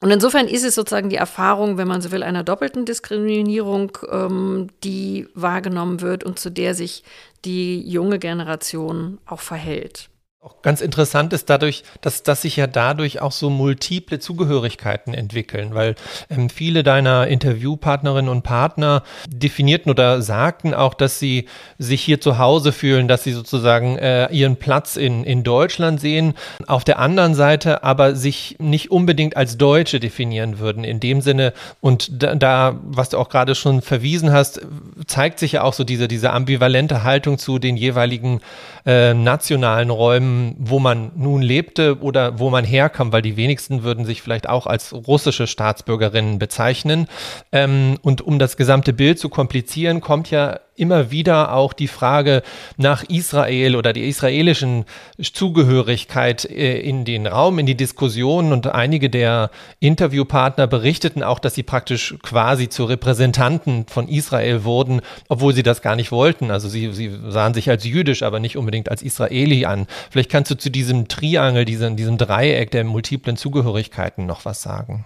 und 0.00 0.10
insofern 0.10 0.48
ist 0.48 0.64
es 0.64 0.74
sozusagen 0.74 1.08
die 1.08 1.16
Erfahrung, 1.16 1.78
wenn 1.78 1.88
man 1.88 2.02
so 2.02 2.10
will, 2.12 2.22
einer 2.22 2.44
doppelten 2.44 2.84
Diskriminierung, 2.84 3.96
ähm, 4.10 4.68
die 4.84 5.28
wahrgenommen 5.34 6.00
wird 6.00 6.24
und 6.24 6.38
zu 6.38 6.50
der 6.50 6.74
sich 6.74 7.02
die 7.44 7.80
junge 7.88 8.18
Generation 8.18 9.18
auch 9.24 9.40
verhält. 9.40 10.10
Auch 10.46 10.62
ganz 10.62 10.80
interessant 10.80 11.32
ist 11.32 11.50
dadurch, 11.50 11.82
dass, 12.02 12.22
dass 12.22 12.42
sich 12.42 12.54
ja 12.54 12.68
dadurch 12.68 13.20
auch 13.20 13.32
so 13.32 13.50
multiple 13.50 14.20
Zugehörigkeiten 14.20 15.12
entwickeln, 15.12 15.74
weil 15.74 15.96
ähm, 16.30 16.50
viele 16.50 16.84
deiner 16.84 17.26
Interviewpartnerinnen 17.26 18.30
und 18.30 18.42
Partner 18.42 19.02
definierten 19.28 19.90
oder 19.90 20.22
sagten 20.22 20.72
auch, 20.72 20.94
dass 20.94 21.18
sie 21.18 21.46
sich 21.78 22.00
hier 22.00 22.20
zu 22.20 22.38
Hause 22.38 22.70
fühlen, 22.70 23.08
dass 23.08 23.24
sie 23.24 23.32
sozusagen 23.32 23.98
äh, 23.98 24.32
ihren 24.32 24.54
Platz 24.54 24.94
in, 24.94 25.24
in 25.24 25.42
Deutschland 25.42 26.00
sehen, 26.00 26.34
auf 26.68 26.84
der 26.84 27.00
anderen 27.00 27.34
Seite 27.34 27.82
aber 27.82 28.14
sich 28.14 28.54
nicht 28.60 28.92
unbedingt 28.92 29.36
als 29.36 29.58
Deutsche 29.58 29.98
definieren 29.98 30.60
würden 30.60 30.84
in 30.84 31.00
dem 31.00 31.22
Sinne. 31.22 31.54
Und 31.80 32.22
da, 32.22 32.36
da 32.36 32.78
was 32.84 33.08
du 33.08 33.18
auch 33.18 33.30
gerade 33.30 33.56
schon 33.56 33.82
verwiesen 33.82 34.30
hast, 34.30 34.60
zeigt 35.08 35.40
sich 35.40 35.50
ja 35.50 35.64
auch 35.64 35.72
so 35.72 35.82
diese, 35.82 36.06
diese 36.06 36.30
ambivalente 36.30 37.02
Haltung 37.02 37.36
zu 37.36 37.58
den 37.58 37.76
jeweiligen 37.76 38.38
äh, 38.84 39.12
nationalen 39.12 39.90
Räumen 39.90 40.35
wo 40.58 40.78
man 40.78 41.12
nun 41.16 41.42
lebte 41.42 42.00
oder 42.00 42.38
wo 42.38 42.50
man 42.50 42.64
herkam, 42.64 43.12
weil 43.12 43.22
die 43.22 43.36
wenigsten 43.36 43.82
würden 43.82 44.04
sich 44.04 44.22
vielleicht 44.22 44.48
auch 44.48 44.66
als 44.66 44.92
russische 44.92 45.46
Staatsbürgerinnen 45.46 46.38
bezeichnen. 46.38 47.08
Ähm, 47.52 47.98
und 48.02 48.22
um 48.22 48.38
das 48.38 48.56
gesamte 48.56 48.92
Bild 48.92 49.18
zu 49.18 49.28
komplizieren, 49.28 50.00
kommt 50.00 50.30
ja 50.30 50.60
immer 50.76 51.10
wieder 51.10 51.52
auch 51.52 51.72
die 51.72 51.88
Frage 51.88 52.42
nach 52.76 53.04
Israel 53.04 53.76
oder 53.76 53.92
die 53.92 54.08
israelischen 54.08 54.84
Zugehörigkeit 55.20 56.44
äh, 56.44 56.78
in 56.78 57.04
den 57.04 57.26
Raum, 57.26 57.58
in 57.58 57.66
die 57.66 57.76
Diskussion. 57.76 58.52
Und 58.52 58.66
einige 58.68 59.10
der 59.10 59.50
Interviewpartner 59.80 60.66
berichteten 60.66 61.22
auch, 61.22 61.38
dass 61.38 61.54
sie 61.54 61.62
praktisch 61.62 62.14
quasi 62.22 62.68
zu 62.68 62.84
Repräsentanten 62.84 63.86
von 63.86 64.08
Israel 64.08 64.64
wurden, 64.64 65.00
obwohl 65.28 65.54
sie 65.54 65.62
das 65.62 65.82
gar 65.82 65.96
nicht 65.96 66.12
wollten. 66.12 66.50
Also 66.50 66.68
sie, 66.68 66.92
sie 66.92 67.10
sahen 67.28 67.54
sich 67.54 67.68
als 67.70 67.84
jüdisch, 67.84 68.22
aber 68.22 68.40
nicht 68.40 68.56
unbedingt 68.56 68.90
als 68.90 69.02
Israeli 69.02 69.64
an. 69.64 69.86
Vielleicht 70.10 70.30
kannst 70.30 70.50
du 70.50 70.56
zu 70.56 70.70
diesem 70.70 71.08
Triangel, 71.08 71.64
diesem, 71.64 71.96
diesem 71.96 72.18
Dreieck 72.18 72.70
der 72.70 72.84
multiplen 72.84 73.36
Zugehörigkeiten 73.36 74.26
noch 74.26 74.44
was 74.44 74.62
sagen 74.62 75.04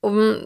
um 0.00 0.42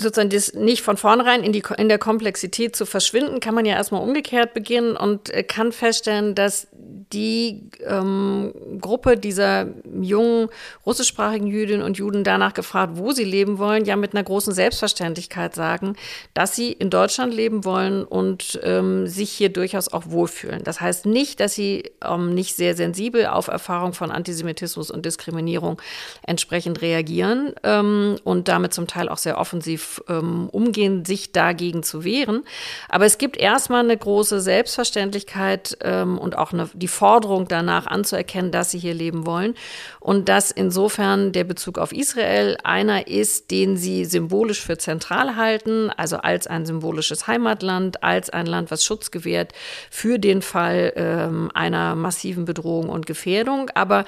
sozusagen 0.00 0.30
das 0.30 0.54
nicht 0.54 0.82
von 0.82 0.96
vornherein 0.96 1.42
in, 1.42 1.52
die, 1.52 1.62
in 1.76 1.88
der 1.88 1.98
Komplexität 1.98 2.74
zu 2.76 2.86
verschwinden, 2.86 3.40
kann 3.40 3.54
man 3.54 3.66
ja 3.66 3.74
erstmal 3.74 4.02
umgekehrt 4.02 4.54
beginnen 4.54 4.96
und 4.96 5.30
äh, 5.30 5.42
kann 5.42 5.72
feststellen, 5.72 6.34
dass 6.34 6.66
die 7.12 7.70
ähm, 7.84 8.52
Gruppe 8.80 9.16
dieser 9.16 9.66
jungen 10.00 10.48
russischsprachigen 10.86 11.48
Jüdinnen 11.48 11.82
und 11.82 11.98
Juden 11.98 12.22
danach 12.22 12.54
gefragt, 12.54 12.92
wo 12.94 13.12
sie 13.12 13.24
leben 13.24 13.58
wollen, 13.58 13.84
ja 13.84 13.96
mit 13.96 14.14
einer 14.14 14.22
großen 14.22 14.52
Selbstverständlichkeit 14.52 15.54
sagen, 15.54 15.96
dass 16.34 16.54
sie 16.54 16.72
in 16.72 16.90
Deutschland 16.90 17.34
leben 17.34 17.64
wollen 17.64 18.04
und 18.04 18.60
ähm, 18.62 19.06
sich 19.06 19.30
hier 19.30 19.48
durchaus 19.48 19.88
auch 19.92 20.04
wohlfühlen. 20.06 20.62
Das 20.62 20.80
heißt 20.80 21.06
nicht, 21.06 21.40
dass 21.40 21.54
sie 21.54 21.90
ähm, 22.04 22.34
nicht 22.34 22.54
sehr 22.54 22.76
sensibel 22.76 23.26
auf 23.26 23.48
Erfahrung 23.48 23.92
von 23.92 24.10
Antisemitismus 24.10 24.90
und 24.90 25.04
Diskriminierung 25.04 25.82
entsprechend 26.22 26.80
reagieren 26.80 27.54
ähm, 27.64 28.16
und 28.22 28.48
damit 28.48 28.72
zum 28.72 28.86
Teil 28.86 29.08
auch 29.08 29.18
sehr 29.18 29.38
offensiv 29.38 30.02
ähm, 30.08 30.48
umgehen, 30.50 31.04
sich 31.04 31.32
dagegen 31.32 31.82
zu 31.82 32.04
wehren. 32.04 32.44
Aber 32.88 33.04
es 33.04 33.18
gibt 33.18 33.36
erstmal 33.36 33.84
eine 33.84 33.96
große 33.96 34.40
Selbstverständlichkeit 34.40 35.76
ähm, 35.82 36.18
und 36.18 36.38
auch 36.38 36.52
eine, 36.52 36.68
die 36.74 36.88
Forderung 37.00 37.48
danach 37.48 37.86
anzuerkennen, 37.86 38.52
dass 38.52 38.72
sie 38.72 38.78
hier 38.78 38.92
leben 38.92 39.24
wollen. 39.24 39.54
Und 40.00 40.28
dass 40.28 40.50
insofern 40.50 41.32
der 41.32 41.44
Bezug 41.44 41.78
auf 41.78 41.92
Israel 41.92 42.58
einer 42.62 43.06
ist, 43.06 43.50
den 43.50 43.78
sie 43.78 44.04
symbolisch 44.04 44.60
für 44.60 44.76
zentral 44.76 45.36
halten, 45.36 45.88
also 45.96 46.18
als 46.18 46.46
ein 46.46 46.66
symbolisches 46.66 47.26
Heimatland, 47.26 48.02
als 48.02 48.28
ein 48.28 48.44
Land, 48.44 48.70
was 48.70 48.84
Schutz 48.84 49.10
gewährt 49.10 49.52
für 49.90 50.18
den 50.18 50.42
Fall 50.42 50.92
ähm, 50.96 51.50
einer 51.54 51.94
massiven 51.94 52.44
Bedrohung 52.44 52.90
und 52.90 53.06
Gefährdung. 53.06 53.70
Aber 53.74 54.04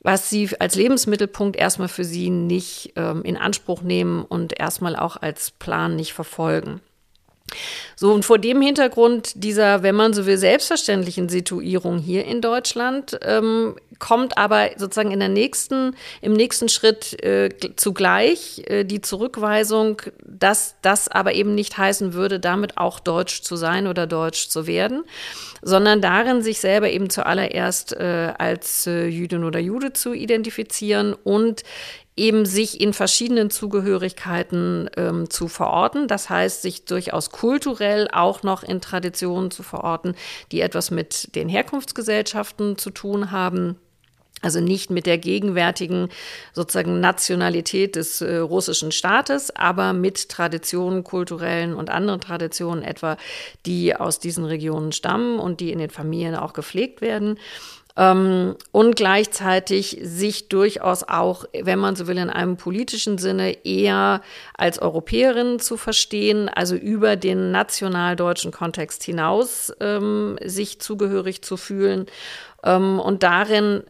was 0.00 0.28
sie 0.28 0.50
als 0.58 0.74
Lebensmittelpunkt 0.74 1.56
erstmal 1.56 1.86
für 1.86 2.04
sie 2.04 2.28
nicht 2.28 2.94
ähm, 2.96 3.22
in 3.22 3.36
Anspruch 3.36 3.82
nehmen 3.82 4.24
und 4.24 4.58
erstmal 4.58 4.96
auch 4.96 5.16
als 5.16 5.52
Plan 5.52 5.94
nicht 5.94 6.12
verfolgen. 6.12 6.80
So, 7.96 8.12
und 8.12 8.24
vor 8.24 8.38
dem 8.38 8.60
Hintergrund 8.60 9.32
dieser, 9.34 9.82
wenn 9.82 9.94
man 9.94 10.12
so 10.12 10.26
will, 10.26 10.38
selbstverständlichen 10.38 11.28
Situierung 11.28 11.98
hier 11.98 12.24
in 12.24 12.40
Deutschland, 12.40 13.18
ähm, 13.22 13.76
kommt 13.98 14.36
aber 14.36 14.70
sozusagen 14.76 15.12
in 15.12 15.20
der 15.20 15.28
nächsten, 15.28 15.94
im 16.20 16.32
nächsten 16.32 16.68
Schritt 16.68 17.22
äh, 17.22 17.50
zugleich 17.76 18.62
äh, 18.66 18.84
die 18.84 19.00
Zurückweisung, 19.00 20.02
dass 20.24 20.74
das 20.82 21.08
aber 21.08 21.34
eben 21.34 21.54
nicht 21.54 21.78
heißen 21.78 22.12
würde, 22.12 22.40
damit 22.40 22.78
auch 22.78 22.98
deutsch 22.98 23.42
zu 23.42 23.56
sein 23.56 23.86
oder 23.86 24.06
deutsch 24.06 24.48
zu 24.48 24.66
werden 24.66 25.04
sondern 25.62 26.00
darin, 26.00 26.42
sich 26.42 26.58
selber 26.58 26.90
eben 26.90 27.08
zuallererst 27.08 27.92
äh, 27.92 28.32
als 28.36 28.86
äh, 28.88 29.06
Jüdin 29.06 29.44
oder 29.44 29.60
Jude 29.60 29.92
zu 29.92 30.12
identifizieren 30.12 31.14
und 31.14 31.62
eben 32.16 32.44
sich 32.44 32.80
in 32.80 32.92
verschiedenen 32.92 33.50
Zugehörigkeiten 33.50 34.90
ähm, 34.96 35.30
zu 35.30 35.48
verorten. 35.48 36.08
Das 36.08 36.28
heißt, 36.28 36.62
sich 36.62 36.84
durchaus 36.84 37.30
kulturell 37.30 38.08
auch 38.12 38.42
noch 38.42 38.62
in 38.62 38.80
Traditionen 38.80 39.50
zu 39.50 39.62
verorten, 39.62 40.14
die 40.50 40.60
etwas 40.60 40.90
mit 40.90 41.34
den 41.34 41.48
Herkunftsgesellschaften 41.48 42.76
zu 42.76 42.90
tun 42.90 43.30
haben 43.30 43.76
also 44.42 44.60
nicht 44.60 44.90
mit 44.90 45.06
der 45.06 45.18
gegenwärtigen 45.18 46.08
sozusagen 46.52 47.00
Nationalität 47.00 47.96
des 47.96 48.20
äh, 48.20 48.38
russischen 48.38 48.90
Staates, 48.90 49.54
aber 49.54 49.92
mit 49.92 50.28
Traditionen, 50.28 51.04
kulturellen 51.04 51.74
und 51.74 51.90
anderen 51.90 52.20
Traditionen 52.20 52.82
etwa, 52.82 53.16
die 53.64 53.94
aus 53.94 54.18
diesen 54.18 54.44
Regionen 54.44 54.92
stammen 54.92 55.38
und 55.38 55.60
die 55.60 55.70
in 55.70 55.78
den 55.78 55.90
Familien 55.90 56.34
auch 56.34 56.52
gepflegt 56.52 57.00
werden. 57.00 57.38
Ähm, 57.96 58.56
und 58.70 58.96
gleichzeitig 58.96 59.98
sich 60.02 60.48
durchaus 60.48 61.02
auch, 61.02 61.44
wenn 61.52 61.78
man 61.78 61.96
so 61.96 62.06
will, 62.06 62.18
in 62.18 62.30
einem 62.30 62.56
politischen 62.56 63.18
Sinne 63.18 63.64
eher 63.64 64.22
als 64.54 64.80
Europäerin 64.80 65.58
zu 65.58 65.76
verstehen, 65.76 66.48
also 66.48 66.74
über 66.74 67.16
den 67.16 67.50
national-deutschen 67.50 68.50
Kontext 68.50 69.04
hinaus 69.04 69.72
ähm, 69.80 70.38
sich 70.44 70.80
zugehörig 70.80 71.42
zu 71.42 71.56
fühlen 71.56 72.06
ähm, 72.64 72.98
und 72.98 73.22
darin 73.22 73.82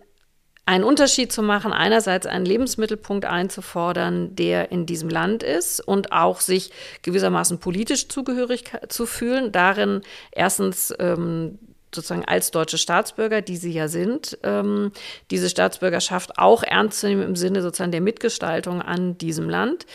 einen 0.65 0.85
Unterschied 0.85 1.33
zu 1.33 1.43
machen, 1.43 1.73
einerseits 1.73 2.27
einen 2.27 2.47
Lebensmittelpunkt 2.47 3.25
einzufordern, 3.25 4.37
der 4.37 4.71
in 4.71 4.87
diesem 4.87 5.09
Land 5.09 5.43
ist 5.43 5.81
und 5.81 6.13
auch 6.13 6.41
sich 6.41 6.71
gewissermaßen 7.03 7.59
politisch 7.59 8.09
zugehörig 8.09 8.65
zu 8.89 9.07
fühlen, 9.07 9.51
darin 9.51 10.03
erstens 10.31 10.95
ähm, 11.01 11.59
sozusagen 11.95 12.25
als 12.25 12.51
deutsche 12.51 12.79
Staatsbürger, 12.79 13.43
die 13.43 13.57
sie 13.57 13.73
ja 13.73 13.89
sind, 13.89 14.39
ähm, 14.43 14.93
diese 15.31 15.49
Staatsbürgerschaft 15.49 16.39
auch 16.39 16.63
ernst 16.63 17.01
zu 17.01 17.09
nehmen 17.09 17.23
im 17.23 17.37
Sinne 17.37 17.63
sozusagen 17.63 17.93
der 17.93 18.01
Mitgestaltung 18.01 18.83
an 18.83 19.19
diesem 19.19 19.49
Land. 19.49 19.87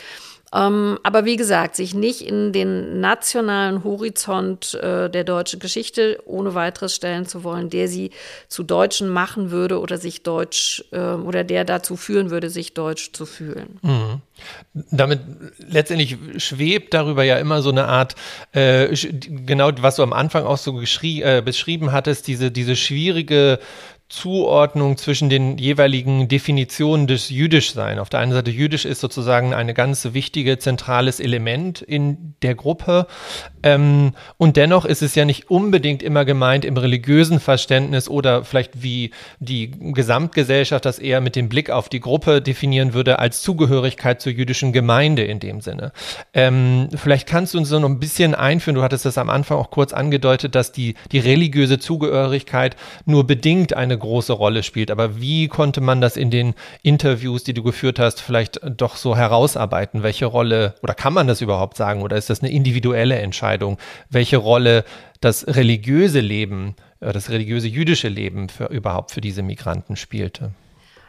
Ähm, 0.54 0.98
aber 1.02 1.24
wie 1.24 1.36
gesagt, 1.36 1.76
sich 1.76 1.94
nicht 1.94 2.22
in 2.22 2.52
den 2.52 3.00
nationalen 3.00 3.84
Horizont 3.84 4.74
äh, 4.74 5.10
der 5.10 5.24
deutschen 5.24 5.60
Geschichte 5.60 6.20
ohne 6.24 6.54
weiteres 6.54 6.94
stellen 6.94 7.26
zu 7.26 7.44
wollen, 7.44 7.68
der 7.68 7.88
sie 7.88 8.10
zu 8.48 8.62
Deutschen 8.62 9.08
machen 9.08 9.50
würde 9.50 9.78
oder 9.78 9.98
sich 9.98 10.22
deutsch 10.22 10.84
äh, 10.92 10.98
oder 10.98 11.44
der 11.44 11.64
dazu 11.64 11.96
führen 11.96 12.30
würde, 12.30 12.48
sich 12.48 12.72
deutsch 12.72 13.12
zu 13.12 13.26
fühlen. 13.26 13.78
Mhm. 13.82 14.22
Damit 14.90 15.20
letztendlich 15.58 16.16
schwebt 16.36 16.94
darüber 16.94 17.24
ja 17.24 17.36
immer 17.38 17.60
so 17.60 17.70
eine 17.70 17.86
Art, 17.86 18.14
äh, 18.52 18.94
genau 18.94 19.70
was 19.80 19.96
du 19.96 20.02
am 20.02 20.12
Anfang 20.12 20.44
auch 20.44 20.58
so 20.58 20.80
äh, 20.80 21.42
beschrieben 21.42 21.92
hattest, 21.92 22.26
diese, 22.26 22.50
diese 22.50 22.76
schwierige 22.76 23.58
Zuordnung 24.08 24.96
zwischen 24.96 25.28
den 25.28 25.58
jeweiligen 25.58 26.28
Definitionen 26.28 27.06
des 27.06 27.28
Jüdischsein. 27.28 27.98
Auf 27.98 28.08
der 28.08 28.20
einen 28.20 28.32
Seite 28.32 28.50
Jüdisch 28.50 28.86
ist 28.86 29.00
sozusagen 29.00 29.52
ein 29.52 29.74
ganz 29.74 30.14
wichtiges, 30.14 30.60
zentrales 30.60 31.20
Element 31.20 31.82
in 31.82 32.34
der 32.40 32.54
Gruppe. 32.54 33.06
Ähm, 33.62 34.12
und 34.38 34.56
dennoch 34.56 34.86
ist 34.86 35.02
es 35.02 35.14
ja 35.14 35.26
nicht 35.26 35.50
unbedingt 35.50 36.02
immer 36.02 36.24
gemeint 36.24 36.64
im 36.64 36.78
religiösen 36.78 37.38
Verständnis 37.38 38.08
oder 38.08 38.44
vielleicht 38.44 38.82
wie 38.82 39.10
die 39.40 39.72
Gesamtgesellschaft 39.92 40.86
das 40.86 40.98
eher 40.98 41.20
mit 41.20 41.36
dem 41.36 41.50
Blick 41.50 41.68
auf 41.68 41.90
die 41.90 42.00
Gruppe 42.00 42.40
definieren 42.40 42.94
würde, 42.94 43.18
als 43.18 43.42
Zugehörigkeit 43.42 44.22
zur 44.22 44.32
jüdischen 44.32 44.72
Gemeinde 44.72 45.24
in 45.24 45.38
dem 45.38 45.60
Sinne. 45.60 45.92
Ähm, 46.32 46.88
vielleicht 46.94 47.28
kannst 47.28 47.52
du 47.52 47.58
uns 47.58 47.68
so 47.68 47.78
noch 47.78 47.90
ein 47.90 48.00
bisschen 48.00 48.34
einführen, 48.34 48.76
du 48.76 48.82
hattest 48.82 49.04
das 49.04 49.18
am 49.18 49.28
Anfang 49.28 49.58
auch 49.58 49.70
kurz 49.70 49.92
angedeutet, 49.92 50.54
dass 50.54 50.72
die, 50.72 50.94
die 51.12 51.18
religiöse 51.18 51.78
Zugehörigkeit 51.78 52.74
nur 53.04 53.26
bedingt 53.26 53.76
eine 53.76 53.97
große 53.98 54.32
Rolle 54.32 54.62
spielt. 54.62 54.90
Aber 54.90 55.20
wie 55.20 55.48
konnte 55.48 55.80
man 55.80 56.00
das 56.00 56.16
in 56.16 56.30
den 56.30 56.54
Interviews, 56.82 57.44
die 57.44 57.54
du 57.54 57.62
geführt 57.62 57.98
hast, 57.98 58.20
vielleicht 58.20 58.60
doch 58.64 58.96
so 58.96 59.16
herausarbeiten? 59.16 60.02
Welche 60.02 60.26
Rolle, 60.26 60.74
oder 60.82 60.94
kann 60.94 61.12
man 61.12 61.26
das 61.26 61.40
überhaupt 61.40 61.76
sagen, 61.76 62.02
oder 62.02 62.16
ist 62.16 62.30
das 62.30 62.40
eine 62.40 62.52
individuelle 62.52 63.16
Entscheidung, 63.16 63.78
welche 64.10 64.38
Rolle 64.38 64.84
das 65.20 65.46
religiöse 65.46 66.20
Leben, 66.20 66.76
äh, 67.00 67.12
das 67.12 67.30
religiöse 67.30 67.68
jüdische 67.68 68.08
Leben 68.08 68.48
für, 68.48 68.66
überhaupt 68.66 69.10
für 69.10 69.20
diese 69.20 69.42
Migranten 69.42 69.96
spielte? 69.96 70.52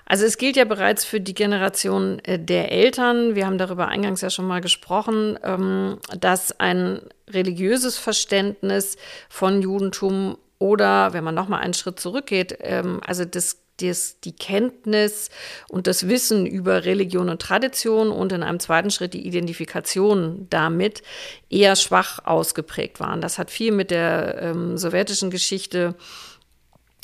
Also 0.10 0.26
es 0.26 0.40
gilt 0.40 0.58
ja 0.58 0.66
bereits 0.66 1.06
für 1.06 1.22
die 1.22 1.36
Generation 1.36 2.18
äh, 2.26 2.40
der 2.40 2.72
Eltern, 2.72 3.36
wir 3.36 3.46
haben 3.46 3.60
darüber 3.60 3.88
eingangs 3.88 4.22
ja 4.22 4.32
schon 4.32 4.48
mal 4.48 4.60
gesprochen, 4.60 5.38
ähm, 5.44 6.00
dass 6.20 6.60
ein 6.60 7.02
religiöses 7.30 8.00
Verständnis 8.00 8.98
von 9.30 9.62
Judentum 9.62 10.38
oder 10.60 11.14
wenn 11.14 11.24
man 11.24 11.34
nochmal 11.34 11.62
einen 11.62 11.74
Schritt 11.74 12.00
zurückgeht, 12.00 12.58
ähm, 12.62 13.02
also 13.06 13.26
das, 13.26 13.62
das, 13.82 14.20
die 14.20 14.34
Kenntnis 14.34 15.30
und 15.70 15.88
das 15.88 16.08
Wissen 16.08 16.46
über 16.46 16.86
Religion 16.86 17.30
und 17.30 17.42
Tradition 17.42 18.12
und 18.12 18.34
in 18.34 18.44
einem 18.44 18.60
zweiten 18.60 18.92
Schritt 18.92 19.14
die 19.14 19.26
Identifikation 19.26 20.48
damit 20.50 21.02
eher 21.50 21.76
schwach 21.78 22.20
ausgeprägt 22.26 23.00
waren. 23.00 23.22
Das 23.22 23.38
hat 23.38 23.50
viel 23.50 23.72
mit 23.72 23.90
der 23.90 24.42
ähm, 24.42 24.78
sowjetischen 24.78 25.32
Geschichte 25.32 25.96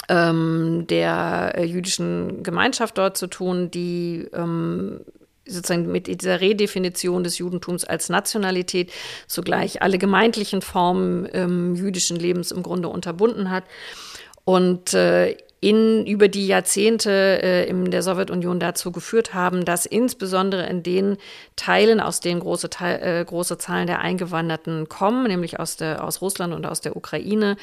ähm, 0.10 0.86
der 0.90 1.54
äh, 1.56 1.64
jüdischen 1.64 2.44
Gemeinschaft 2.44 2.98
dort 2.98 3.18
zu 3.18 3.28
tun, 3.28 3.72
die 3.72 4.28
ähm, 4.34 5.00
sozusagen 5.48 5.92
mit 5.92 6.08
dieser 6.08 6.42
Redefinition 6.42 7.24
des 7.24 7.38
Judentums 7.38 7.86
als 7.86 8.10
Nationalität 8.10 8.92
zugleich 9.28 9.82
alle 9.82 9.98
gemeindlichen 9.98 10.62
Formen 10.62 11.28
ähm, 11.34 11.76
jüdischen 11.76 12.18
Lebens 12.18 12.52
im 12.52 12.64
Grunde 12.64 12.90
unterbunden 12.90 13.50
hat. 13.50 13.64
Und 14.44 14.94
äh, 14.94 15.38
in, 15.66 16.06
über 16.06 16.28
die 16.28 16.46
Jahrzehnte 16.46 17.10
äh, 17.42 17.68
in 17.68 17.90
der 17.90 18.04
Sowjetunion 18.04 18.60
dazu 18.60 18.92
geführt 18.92 19.34
haben, 19.34 19.66
dass 19.66 19.88
insbesondere 19.88 20.68
in 20.68 20.84
den 20.84 21.18
Teilen, 21.56 22.00
aus 22.00 22.20
denen 22.20 22.40
große, 22.40 22.70
Teil, 22.70 23.02
äh, 23.02 23.26
große 23.26 23.58
Zahlen 23.58 23.88
der 23.88 23.98
Eingewanderten 23.98 24.88
kommen, 24.90 25.26
nämlich 25.26 25.60
aus, 25.60 25.76
der, 25.76 26.04
aus 26.04 26.22
Russland 26.22 26.54
und 26.54 26.68
aus 26.68 26.82
der 26.82 26.96
Ukraine, 26.96 27.58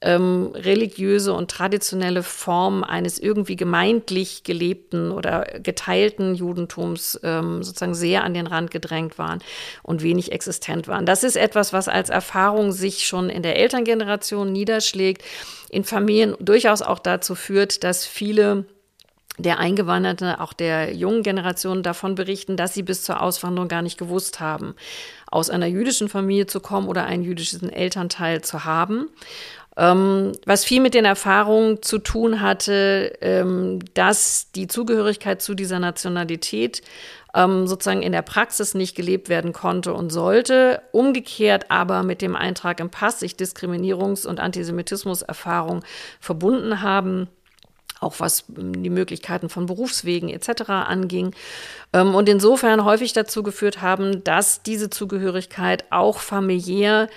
ähm, 0.00 0.52
religiöse 0.54 1.34
und 1.34 1.50
traditionelle 1.50 2.22
Form 2.22 2.84
eines 2.84 3.18
irgendwie 3.18 3.56
gemeindlich 3.56 4.44
gelebten 4.44 5.10
oder 5.10 5.44
geteilten 5.60 6.36
Judentums 6.36 7.18
ähm, 7.24 7.64
sozusagen 7.64 7.94
sehr 7.94 8.22
an 8.22 8.32
den 8.32 8.46
Rand 8.46 8.70
gedrängt 8.70 9.18
waren 9.18 9.40
und 9.82 10.02
wenig 10.02 10.30
existent 10.30 10.86
waren. 10.86 11.04
Das 11.04 11.24
ist 11.24 11.36
etwas, 11.36 11.72
was 11.72 11.88
als 11.88 12.10
Erfahrung 12.10 12.70
sich 12.70 13.06
schon 13.06 13.28
in 13.28 13.42
der 13.42 13.56
Elterngeneration 13.56 14.52
niederschlägt, 14.52 15.22
in 15.70 15.84
Familien 15.84 16.34
durchaus 16.40 16.82
auch 16.82 16.98
dazu 16.98 17.34
führt, 17.34 17.84
dass 17.84 18.06
viele 18.06 18.66
der 19.38 19.58
Eingewanderten, 19.58 20.34
auch 20.34 20.52
der 20.52 20.94
jungen 20.94 21.22
Generation 21.22 21.82
davon 21.82 22.14
berichten, 22.14 22.56
dass 22.56 22.74
sie 22.74 22.82
bis 22.82 23.04
zur 23.04 23.22
Auswanderung 23.22 23.68
gar 23.68 23.82
nicht 23.82 23.98
gewusst 23.98 24.40
haben, 24.40 24.74
aus 25.30 25.48
einer 25.48 25.66
jüdischen 25.66 26.08
Familie 26.08 26.46
zu 26.46 26.60
kommen 26.60 26.88
oder 26.88 27.04
einen 27.04 27.22
jüdischen 27.22 27.70
Elternteil 27.70 28.42
zu 28.42 28.64
haben. 28.64 29.08
Ähm, 29.76 30.32
was 30.44 30.64
viel 30.64 30.80
mit 30.80 30.94
den 30.94 31.04
Erfahrungen 31.04 31.80
zu 31.80 31.98
tun 31.98 32.40
hatte, 32.40 33.16
ähm, 33.20 33.78
dass 33.94 34.50
die 34.52 34.66
Zugehörigkeit 34.66 35.40
zu 35.40 35.54
dieser 35.54 35.78
Nationalität 35.78 36.82
ähm, 37.34 37.66
sozusagen 37.66 38.02
in 38.02 38.12
der 38.12 38.22
Praxis 38.22 38.74
nicht 38.74 38.96
gelebt 38.96 39.28
werden 39.28 39.52
konnte 39.52 39.92
und 39.94 40.10
sollte. 40.10 40.82
Umgekehrt 40.92 41.70
aber 41.70 42.02
mit 42.02 42.22
dem 42.22 42.36
Eintrag 42.36 42.80
im 42.80 42.90
Pass 42.90 43.20
sich 43.20 43.34
Diskriminierungs- 43.34 44.26
und 44.26 44.40
Antisemitismuserfahrungen 44.40 45.82
verbunden 46.20 46.82
haben 46.82 47.28
auch 48.00 48.14
was 48.18 48.44
die 48.48 48.90
Möglichkeiten 48.90 49.48
von 49.48 49.66
Berufswegen 49.66 50.30
etc. 50.30 50.70
anging. 50.70 51.34
Ähm, 51.92 52.14
und 52.14 52.28
insofern 52.28 52.84
häufig 52.84 53.12
dazu 53.12 53.42
geführt 53.42 53.82
haben, 53.82 54.24
dass 54.24 54.62
diese 54.62 54.90
Zugehörigkeit 54.90 55.84
auch 55.90 56.18
familiär 56.18 57.08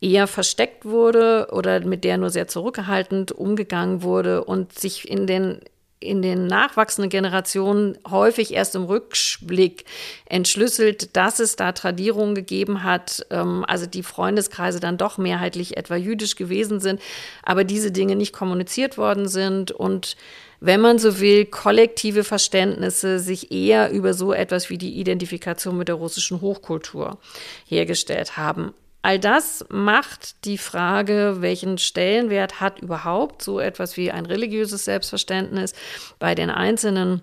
eher 0.00 0.28
versteckt 0.28 0.84
wurde 0.84 1.48
oder 1.50 1.80
mit 1.84 2.04
der 2.04 2.18
nur 2.18 2.30
sehr 2.30 2.46
zurückgehalten 2.46 3.26
umgegangen 3.34 4.02
wurde 4.02 4.44
und 4.44 4.78
sich 4.78 5.10
in 5.10 5.26
den 5.26 5.60
in 6.00 6.22
den 6.22 6.46
nachwachsenden 6.46 7.10
Generationen 7.10 7.98
häufig 8.08 8.54
erst 8.54 8.74
im 8.74 8.84
Rückblick 8.84 9.84
entschlüsselt, 10.26 11.16
dass 11.16 11.40
es 11.40 11.56
da 11.56 11.72
Tradierungen 11.72 12.34
gegeben 12.34 12.84
hat, 12.84 13.26
ähm, 13.30 13.64
also 13.66 13.86
die 13.86 14.02
Freundeskreise 14.02 14.80
dann 14.80 14.96
doch 14.96 15.18
mehrheitlich 15.18 15.76
etwa 15.76 15.96
jüdisch 15.96 16.36
gewesen 16.36 16.80
sind, 16.80 17.00
aber 17.42 17.64
diese 17.64 17.90
Dinge 17.90 18.16
nicht 18.16 18.32
kommuniziert 18.32 18.96
worden 18.96 19.28
sind 19.28 19.72
und 19.72 20.16
wenn 20.60 20.80
man 20.80 20.98
so 20.98 21.20
will, 21.20 21.44
kollektive 21.46 22.24
Verständnisse 22.24 23.20
sich 23.20 23.52
eher 23.52 23.90
über 23.90 24.12
so 24.12 24.32
etwas 24.32 24.70
wie 24.70 24.78
die 24.78 24.98
Identifikation 24.98 25.76
mit 25.76 25.86
der 25.86 25.94
russischen 25.94 26.40
Hochkultur 26.40 27.18
hergestellt 27.66 28.36
haben. 28.36 28.74
All 29.02 29.18
das 29.18 29.64
macht 29.70 30.44
die 30.44 30.58
Frage, 30.58 31.36
welchen 31.40 31.78
Stellenwert 31.78 32.60
hat 32.60 32.80
überhaupt 32.80 33.42
so 33.42 33.60
etwas 33.60 33.96
wie 33.96 34.10
ein 34.10 34.26
religiöses 34.26 34.84
Selbstverständnis 34.84 35.72
bei 36.18 36.34
den 36.34 36.50
Einzelnen 36.50 37.22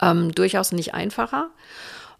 ähm, 0.00 0.32
durchaus 0.32 0.72
nicht 0.72 0.94
einfacher 0.94 1.50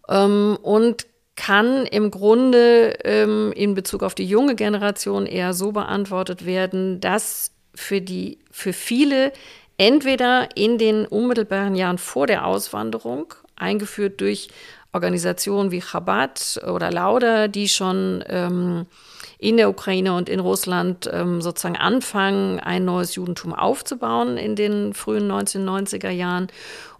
ähm, 0.09 0.57
und 0.63 1.07
kann 1.35 1.87
im 1.87 2.11
Grunde 2.11 2.99
ähm, 3.05 3.53
in 3.57 3.75
Bezug 3.75 4.03
auf 4.03 4.15
die 4.15 4.27
junge 4.27 4.55
Generation 4.55 5.27
eher 5.27 5.55
so 5.55 5.73
beantwortet 5.73 6.47
werden, 6.47 7.01
dass 7.01 7.53
für 7.75 8.01
die 8.01 8.39
für 8.51 8.73
viele 8.73 9.33
entweder 9.79 10.49
in 10.57 10.79
den 10.79 11.07
unmittelbaren 11.07 11.75
Jahren 11.75 11.99
vor 11.99 12.27
der 12.27 12.47
Auswanderung 12.47 13.35
eingeführt 13.57 14.21
durch 14.21 14.49
Organisationen 14.93 15.71
wie 15.71 15.81
Chabad 15.81 16.61
oder 16.67 16.91
Lauda, 16.91 17.49
die 17.49 17.69
schon 17.69 18.23
ähm, 18.29 18.87
in 19.39 19.57
der 19.57 19.71
Ukraine 19.71 20.15
und 20.15 20.29
in 20.29 20.39
Russland 20.39 21.09
ähm, 21.13 21.41
sozusagen 21.41 21.77
anfangen, 21.77 22.61
ein 22.61 22.85
neues 22.85 23.15
Judentum 23.15 23.55
aufzubauen 23.55 24.37
in 24.37 24.55
den 24.55 24.93
frühen 24.95 25.31
1990er 25.31 26.11
Jahren 26.11 26.49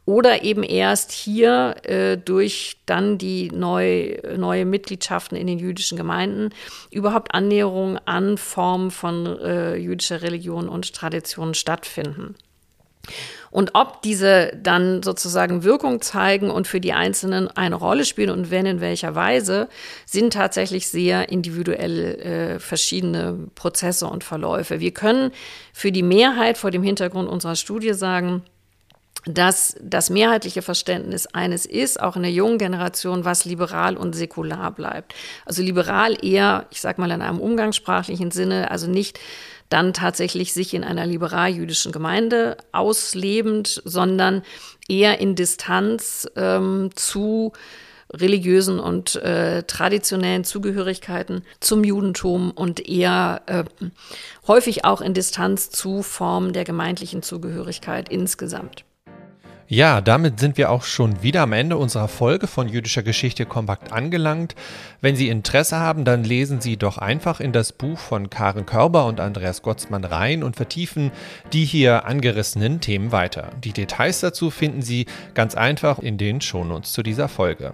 oder 0.05 0.43
eben 0.43 0.65
erst 0.65 1.13
hier 1.13 1.77
äh, 1.85 2.17
durch 2.17 2.79
dann 2.87 3.19
die 3.19 3.51
neu, 3.53 4.17
neue 4.37 4.65
Mitgliedschaften 4.65 5.37
in 5.37 5.47
den 5.47 5.59
jüdischen 5.59 5.97
Gemeinden 5.97 6.51
überhaupt 6.91 7.35
Annäherungen 7.35 8.01
an 8.07 8.37
Formen 8.37 8.91
von 8.91 9.27
äh, 9.27 9.77
jüdischer 9.77 10.23
Religion 10.23 10.69
und 10.69 10.93
Tradition 10.93 11.55
stattfinden. 11.55 12.35
Und 13.51 13.75
ob 13.75 14.01
diese 14.01 14.53
dann 14.57 15.03
sozusagen 15.03 15.63
Wirkung 15.63 16.01
zeigen 16.01 16.51
und 16.51 16.67
für 16.67 16.81
die 16.81 16.95
Einzelnen 16.95 17.49
eine 17.49 17.75
Rolle 17.75 18.07
spielen 18.07 18.31
und 18.31 18.51
wenn 18.51 18.65
in 18.65 18.81
welcher 18.81 19.15
Weise, 19.15 19.69
sind 20.07 20.33
tatsächlich 20.33 20.89
sehr 20.89 21.29
individuell 21.29 22.15
äh, 22.21 22.59
verschiedene 22.59 23.51
Prozesse 23.55 24.07
und 24.07 24.25
Verläufe. 24.25 24.81
Wir 24.81 24.93
können 24.93 25.33
für 25.75 25.93
die 25.93 26.03
Mehrheit 26.03 26.57
vor 26.57 26.71
dem 26.71 26.83
Hintergrund 26.83 27.29
unserer 27.29 27.57
Studie 27.57 27.93
sagen, 27.93 28.43
dass 29.25 29.77
das 29.81 30.11
mehrheitliche 30.11 30.63
Verständnis 30.63 31.29
eines 31.29 31.65
ist, 31.65 32.01
auch 32.01 32.17
in 32.17 32.23
der 32.23 32.33
jungen 32.33 32.59
Generation, 32.59 33.25
was 33.25 33.45
liberal 33.45 33.97
und 33.97 34.15
säkular 34.15 34.73
bleibt. 34.73 35.15
Also 35.47 35.63
liberal 35.63 36.17
eher, 36.25 36.67
ich 36.71 36.81
sage 36.81 37.01
mal 37.01 37.11
in 37.11 37.23
einem 37.23 37.39
umgangssprachlichen 37.39 38.33
Sinne, 38.33 38.71
also 38.71 38.89
nicht 38.89 39.21
dann 39.73 39.93
tatsächlich 39.93 40.53
sich 40.53 40.75
in 40.75 40.85
einer 40.85 41.07
liberal-jüdischen 41.07 41.93
Gemeinde 41.93 42.57
auslebend, 42.73 43.83
sondern 43.85 44.43
eher 44.89 45.21
in 45.21 45.35
Distanz 45.35 46.29
ähm, 46.37 46.91
zu 46.95 47.53
religiösen 48.13 48.79
und 48.79 49.17
äh, 49.17 49.63
traditionellen 49.63 50.45
Zugehörigkeiten 50.45 51.45
zum 51.61 51.83
Judentum 51.83 52.51
und 52.51 52.87
eher 52.87 53.43
äh, 53.47 53.65
häufig 54.47 54.85
auch 54.85 55.01
in 55.01 55.15
Distanz 55.15 55.71
zu 55.71 56.03
Formen 56.03 56.53
der 56.53 56.65
gemeindlichen 56.65 57.23
Zugehörigkeit 57.23 58.11
insgesamt. 58.11 58.85
Ja, 59.75 60.03
damit 60.03 60.39
sind 60.39 60.59
wir 60.59 60.71
auch 60.71 60.83
schon 60.83 61.23
wieder 61.23 61.41
am 61.41 61.55
Ende 61.55 61.79
unserer 61.79 62.07
Folge 62.07 62.47
von 62.47 62.69
jüdischer 62.69 63.03
Geschichte 63.03 63.47
kompakt 63.47 63.91
angelangt. 63.91 64.55
Wenn 65.01 65.17
Sie 65.17 65.31
Interesse 65.31 65.79
haben, 65.79 66.05
dann 66.05 66.25
lesen 66.25 66.61
Sie 66.61 66.77
doch 66.77 66.99
einfach 66.99 67.41
in 67.41 67.53
das 67.53 67.73
Buch 67.73 67.99
von 67.99 68.29
Karen 68.29 68.67
Körber 68.67 69.07
und 69.07 69.19
Andreas 69.19 69.63
Gottsmann 69.63 70.05
rein 70.05 70.43
und 70.43 70.57
vertiefen 70.57 71.11
die 71.55 71.65
hier 71.65 72.05
angerissenen 72.05 72.83
Themen 72.83 73.13
weiter. 73.13 73.49
Die 73.65 73.73
Details 73.73 74.21
dazu 74.21 74.51
finden 74.51 74.83
Sie 74.83 75.07
ganz 75.33 75.55
einfach 75.55 75.99
in 76.01 76.19
den 76.19 76.43
Shownotes 76.43 76.93
zu 76.93 77.03
dieser 77.03 77.29
Folge. 77.29 77.73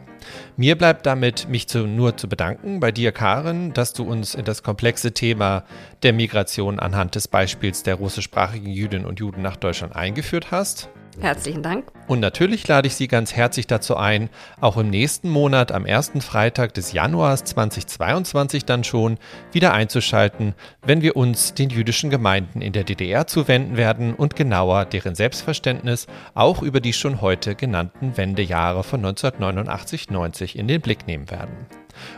Mir 0.56 0.78
bleibt 0.78 1.04
damit, 1.04 1.48
mich 1.48 1.66
zu, 1.66 1.88
nur 1.88 2.16
zu 2.16 2.28
bedanken 2.28 2.78
bei 2.78 2.92
dir, 2.92 3.10
Karen, 3.10 3.72
dass 3.72 3.92
du 3.92 4.04
uns 4.04 4.36
in 4.36 4.44
das 4.44 4.62
komplexe 4.62 5.14
Thema 5.14 5.64
der 6.04 6.12
Migration 6.12 6.78
anhand 6.78 7.16
des 7.16 7.26
Beispiels 7.26 7.82
der 7.82 7.96
russischsprachigen 7.96 8.70
Jüdinnen 8.70 9.04
und 9.04 9.18
Juden 9.18 9.42
nach 9.42 9.56
Deutschland 9.56 9.96
eingeführt 9.96 10.52
hast. 10.52 10.88
Herzlichen 11.20 11.62
Dank. 11.62 11.90
Und 12.06 12.20
natürlich 12.20 12.66
lade 12.68 12.86
ich 12.86 12.94
Sie 12.94 13.08
ganz 13.08 13.34
herzlich 13.34 13.66
dazu 13.66 13.96
ein, 13.96 14.30
auch 14.60 14.76
im 14.76 14.88
nächsten 14.88 15.28
Monat 15.28 15.72
am 15.72 15.84
ersten 15.84 16.20
Freitag 16.20 16.74
des 16.74 16.92
Januars 16.92 17.44
2022 17.44 18.64
dann 18.64 18.84
schon 18.84 19.18
wieder 19.50 19.72
einzuschalten, 19.72 20.54
wenn 20.82 21.02
wir 21.02 21.16
uns 21.16 21.54
den 21.54 21.70
jüdischen 21.70 22.10
Gemeinden 22.10 22.62
in 22.62 22.72
der 22.72 22.84
DDR 22.84 23.26
zuwenden 23.26 23.76
werden 23.76 24.14
und 24.14 24.36
genauer 24.36 24.84
deren 24.84 25.16
Selbstverständnis 25.16 26.06
auch 26.34 26.62
über 26.62 26.80
die 26.80 26.92
schon 26.92 27.20
heute 27.20 27.56
genannten 27.56 28.16
Wendejahre 28.16 28.84
von 28.84 29.04
1989-90 29.04 30.54
in 30.54 30.68
den 30.68 30.80
Blick 30.80 31.06
nehmen 31.06 31.30
werden. 31.30 31.66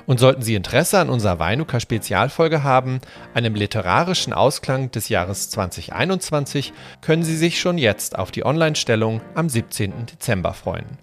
Und 0.07 0.21
sollten 0.21 0.43
Sie 0.43 0.55
Interesse 0.55 0.99
an 0.99 1.09
unserer 1.09 1.39
Weinuka 1.39 1.81
Spezialfolge 1.81 2.63
haben, 2.63 3.01
einem 3.35 3.55
literarischen 3.55 4.33
Ausklang 4.33 4.91
des 4.91 5.09
Jahres 5.09 5.51
2021, 5.51 6.73
können 7.01 7.23
Sie 7.23 7.37
sich 7.37 7.61
schon 7.61 7.79
jetzt 7.79 8.19
auf 8.19 8.31
die 8.31 8.45
Online-Stellung 8.45 9.21
am 9.35 9.49
17. 9.49 10.07
Dezember 10.07 10.55
freuen. 10.55 10.99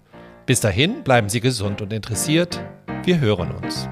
Bis 0.46 0.60
dahin 0.60 1.02
bleiben 1.04 1.28
Sie 1.28 1.40
gesund 1.40 1.82
und 1.82 1.92
interessiert. 1.92 2.60
Wir 3.04 3.20
hören 3.20 3.50
uns. 3.52 3.88